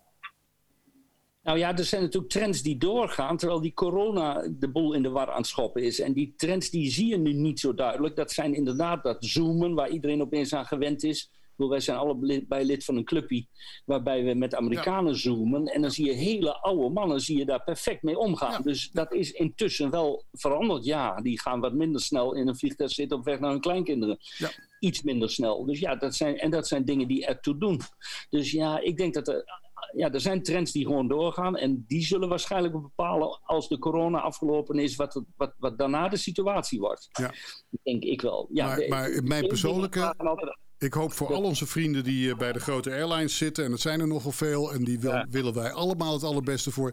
Nou 1.48 1.60
ja, 1.60 1.76
er 1.76 1.84
zijn 1.84 2.02
natuurlijk 2.02 2.32
trends 2.32 2.62
die 2.62 2.76
doorgaan, 2.76 3.36
terwijl 3.36 3.60
die 3.60 3.74
corona 3.74 4.48
de 4.58 4.70
boel 4.70 4.92
in 4.92 5.02
de 5.02 5.08
war 5.08 5.30
aan 5.30 5.36
het 5.36 5.46
schoppen 5.46 5.82
is. 5.82 6.00
En 6.00 6.12
die 6.12 6.34
trends 6.36 6.70
die 6.70 6.90
zie 6.90 7.06
je 7.06 7.16
nu 7.16 7.32
niet 7.32 7.60
zo 7.60 7.74
duidelijk. 7.74 8.16
Dat 8.16 8.30
zijn 8.30 8.54
inderdaad 8.54 9.02
dat 9.02 9.16
zoomen, 9.24 9.74
waar 9.74 9.90
iedereen 9.90 10.22
opeens 10.22 10.54
aan 10.54 10.66
gewend 10.66 11.02
is. 11.02 11.30
Bedoel, 11.56 11.72
wij 11.72 11.80
zijn 11.80 11.98
allebei 11.98 12.64
lid 12.64 12.84
van 12.84 12.96
een 12.96 13.04
clubje 13.04 13.46
waarbij 13.84 14.24
we 14.24 14.34
met 14.34 14.54
Amerikanen 14.54 15.16
zoomen. 15.16 15.64
En 15.66 15.80
dan 15.80 15.90
zie 15.90 16.06
je 16.06 16.12
hele 16.12 16.60
oude 16.60 16.88
mannen 16.88 17.20
zie 17.20 17.38
je 17.38 17.44
daar 17.44 17.64
perfect 17.64 18.02
mee 18.02 18.18
omgaan. 18.18 18.52
Ja. 18.52 18.58
Dus 18.58 18.90
dat 18.90 19.12
is 19.12 19.32
intussen 19.32 19.90
wel 19.90 20.24
veranderd. 20.32 20.84
Ja, 20.84 21.20
die 21.20 21.40
gaan 21.40 21.60
wat 21.60 21.74
minder 21.74 22.00
snel 22.00 22.34
in 22.34 22.48
een 22.48 22.56
vliegtuig 22.56 22.90
zitten 22.90 23.18
op 23.18 23.24
weg 23.24 23.40
naar 23.40 23.50
hun 23.50 23.60
kleinkinderen. 23.60 24.18
Ja. 24.38 24.50
Iets 24.80 25.02
minder 25.02 25.30
snel. 25.30 25.64
Dus 25.64 25.78
ja, 25.78 25.96
dat 25.96 26.14
zijn, 26.14 26.38
en 26.38 26.50
dat 26.50 26.68
zijn 26.68 26.84
dingen 26.84 27.08
die 27.08 27.26
ertoe 27.26 27.58
doen. 27.58 27.80
Dus 28.30 28.50
ja, 28.50 28.80
ik 28.80 28.96
denk 28.96 29.14
dat 29.14 29.28
er 29.28 29.44
ja, 29.96 30.12
er 30.12 30.20
zijn 30.20 30.42
trends 30.42 30.72
die 30.72 30.86
gewoon 30.86 31.08
doorgaan. 31.08 31.56
En 31.56 31.84
die 31.86 32.04
zullen 32.06 32.28
waarschijnlijk 32.28 32.72
bepalen 32.72 33.40
als 33.42 33.68
de 33.68 33.78
corona 33.78 34.20
afgelopen 34.20 34.78
is, 34.78 34.96
wat, 34.96 35.22
wat, 35.36 35.54
wat 35.58 35.78
daarna 35.78 36.08
de 36.08 36.16
situatie 36.16 36.80
wordt. 36.80 37.08
Ja. 37.12 37.32
Denk 37.82 38.02
ik 38.02 38.20
wel. 38.20 38.48
Ja, 38.52 38.66
Maar- 38.66 38.76
de- 38.76 38.88
maar 38.88 39.22
mijn 39.24 39.46
persoonlijke- 39.46 40.14
Ik 40.78 40.92
hoop 40.92 41.12
voor 41.12 41.34
al 41.34 41.42
onze 41.42 41.66
vrienden 41.66 42.04
die 42.04 42.30
eh, 42.30 42.36
bij 42.36 42.52
de 42.52 42.60
grote 42.60 42.90
airlines 42.90 43.36
zitten, 43.36 43.64
en 43.64 43.70
dat 43.70 43.80
zijn 43.80 44.00
er 44.00 44.06
nogal 44.06 44.32
veel, 44.32 44.72
en 44.72 44.84
die 44.84 45.00
wil- 45.00 45.24
willen 45.30 45.54
wij 45.54 45.72
allemaal 45.72 46.12
het 46.12 46.22
allerbeste 46.22 46.70
voor. 46.70 46.92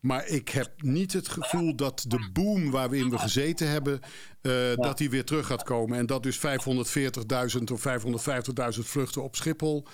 Maar 0.00 0.26
ik 0.26 0.48
heb 0.48 0.70
niet 0.82 1.12
het 1.12 1.28
gevoel 1.28 1.74
dat 1.76 2.04
de 2.08 2.28
boom 2.32 2.70
waarin 2.70 3.10
we 3.10 3.18
gezeten 3.18 3.68
hebben, 3.68 4.00
eh, 4.40 4.52
dat 4.74 4.98
die 4.98 5.10
weer 5.10 5.24
terug 5.24 5.46
gaat 5.46 5.62
komen. 5.62 5.98
En 5.98 6.06
dat 6.06 6.22
dus 6.22 6.36
540.000 6.38 7.70
of 7.70 7.80
550.000 7.80 8.86
vluchten 8.86 9.22
op 9.22 9.36
Schiphol. 9.36 9.86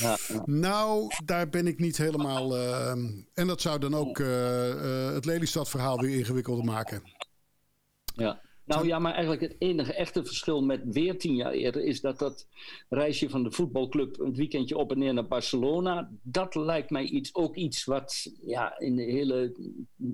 Ja. 0.00 0.16
Nou, 0.44 1.10
daar 1.24 1.48
ben 1.48 1.66
ik 1.66 1.78
niet 1.78 1.96
helemaal. 1.96 2.56
eh, 2.56 2.90
en 3.34 3.46
dat 3.46 3.60
zou 3.60 3.78
dan 3.78 3.94
ook 3.94 4.18
het 5.14 5.24
Lelystad-verhaal 5.24 5.98
weer 6.00 6.18
ingewikkelder 6.18 6.64
maken. 6.64 7.02
Ja. 8.14 8.40
Nou 8.70 8.86
ja, 8.86 8.98
maar 8.98 9.12
eigenlijk 9.12 9.42
het 9.42 9.56
enige 9.58 9.92
echte 9.94 10.24
verschil 10.24 10.62
met 10.62 10.80
weer 10.84 11.18
tien 11.18 11.34
jaar 11.34 11.52
eerder 11.52 11.84
is 11.84 12.00
dat 12.00 12.18
dat 12.18 12.46
reisje 12.88 13.28
van 13.28 13.42
de 13.42 13.50
voetbalclub 13.50 14.18
een 14.20 14.34
weekendje 14.34 14.76
op 14.76 14.90
en 14.90 14.98
neer 14.98 15.14
naar 15.14 15.26
Barcelona, 15.26 16.10
dat 16.22 16.54
lijkt 16.54 16.90
mij 16.90 17.04
iets, 17.04 17.34
ook 17.34 17.56
iets 17.56 17.84
wat 17.84 18.32
ja, 18.44 18.78
in 18.78 18.96
de 18.96 19.02
hele 19.02 19.56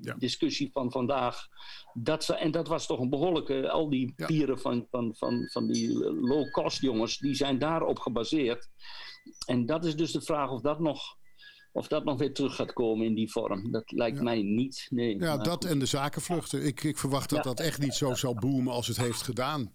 Ja. 0.01 0.13
discussie 0.17 0.69
van 0.73 0.91
vandaag, 0.91 1.47
dat, 1.93 2.23
ze- 2.23 2.35
en 2.35 2.51
dat 2.51 2.67
was 2.67 2.85
toch 2.87 2.99
een 2.99 3.09
behoorlijke, 3.09 3.69
al 3.69 3.89
die 3.89 4.13
Ja. 4.15 4.25
pieren 4.25 4.59
van, 4.59 4.87
van, 4.89 5.15
van, 5.15 5.47
van 5.51 5.67
die 5.67 5.93
low-cost 6.13 6.81
jongens, 6.81 7.17
die 7.17 7.33
zijn 7.35 7.59
daarop 7.59 7.99
gebaseerd. 7.99 8.69
En 9.45 9.65
dat 9.65 9.85
is 9.85 9.95
dus 9.95 10.11
de 10.11 10.21
vraag 10.21 10.51
of 10.51 10.61
dat 10.61 10.79
nog, 10.79 11.16
of 11.77 11.87
dat 11.87 12.03
nog 12.03 12.17
weer 12.17 12.33
terug 12.33 12.55
gaat 12.55 12.73
komen 12.73 13.05
in 13.05 13.13
die 13.13 13.31
vorm. 13.31 13.71
Dat 13.71 13.91
lijkt 13.91 14.17
Ja. 14.17 14.23
mij 14.23 14.41
niet. 14.41 14.87
Nee, 14.89 15.19
Ja, 15.19 15.37
dat 15.37 15.65
en 15.65 15.79
de 15.79 15.85
zakenvluchten. 15.85 16.65
Ik, 16.65 16.83
ik 16.83 16.97
verwacht 16.97 17.29
dat 17.29 17.43
dat 17.43 17.59
echt 17.59 17.79
niet 17.79 17.93
zo 17.93 18.13
zal 18.13 18.35
boomen 18.35 18.73
als 18.73 18.87
het 18.87 18.97
heeft 18.97 19.21
gedaan. 19.21 19.73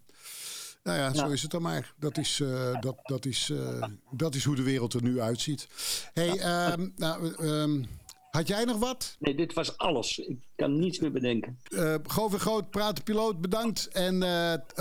Nou 0.83 0.97
ja, 0.97 1.13
zo 1.13 1.27
is 1.29 1.41
het 1.41 1.51
dan 1.51 1.61
maar. 1.61 1.93
Dat 1.99 2.17
is, 2.17 2.39
eh, 2.39 2.81
dat, 2.81 2.99
dat, 3.03 3.25
is, 3.25 3.49
eh, 3.49 3.83
dat 4.11 4.35
is 4.35 4.43
hoe 4.43 4.55
de 4.55 4.63
wereld 4.63 4.93
er 4.93 5.03
nu 5.03 5.21
uitziet. 5.21 5.67
hey, 6.13 6.37
ehm, 6.39 6.89
nou, 6.95 7.33
ehm, 7.35 7.83
had 8.31 8.47
jij 8.47 8.63
nog 8.63 8.77
wat? 8.79 9.15
Nee, 9.19 9.35
dit 9.35 9.53
was 9.53 9.77
alles. 9.77 10.17
Ik 10.17 10.37
kan 10.55 10.79
niets 10.79 10.99
meer 10.99 11.11
bedenken. 11.11 11.59
Uh, 11.69 11.95
Groot 12.03 12.33
Groot, 12.33 12.69
Praten 12.69 13.03
Piloot, 13.03 13.41
bedankt. 13.41 13.87
En 13.87 14.19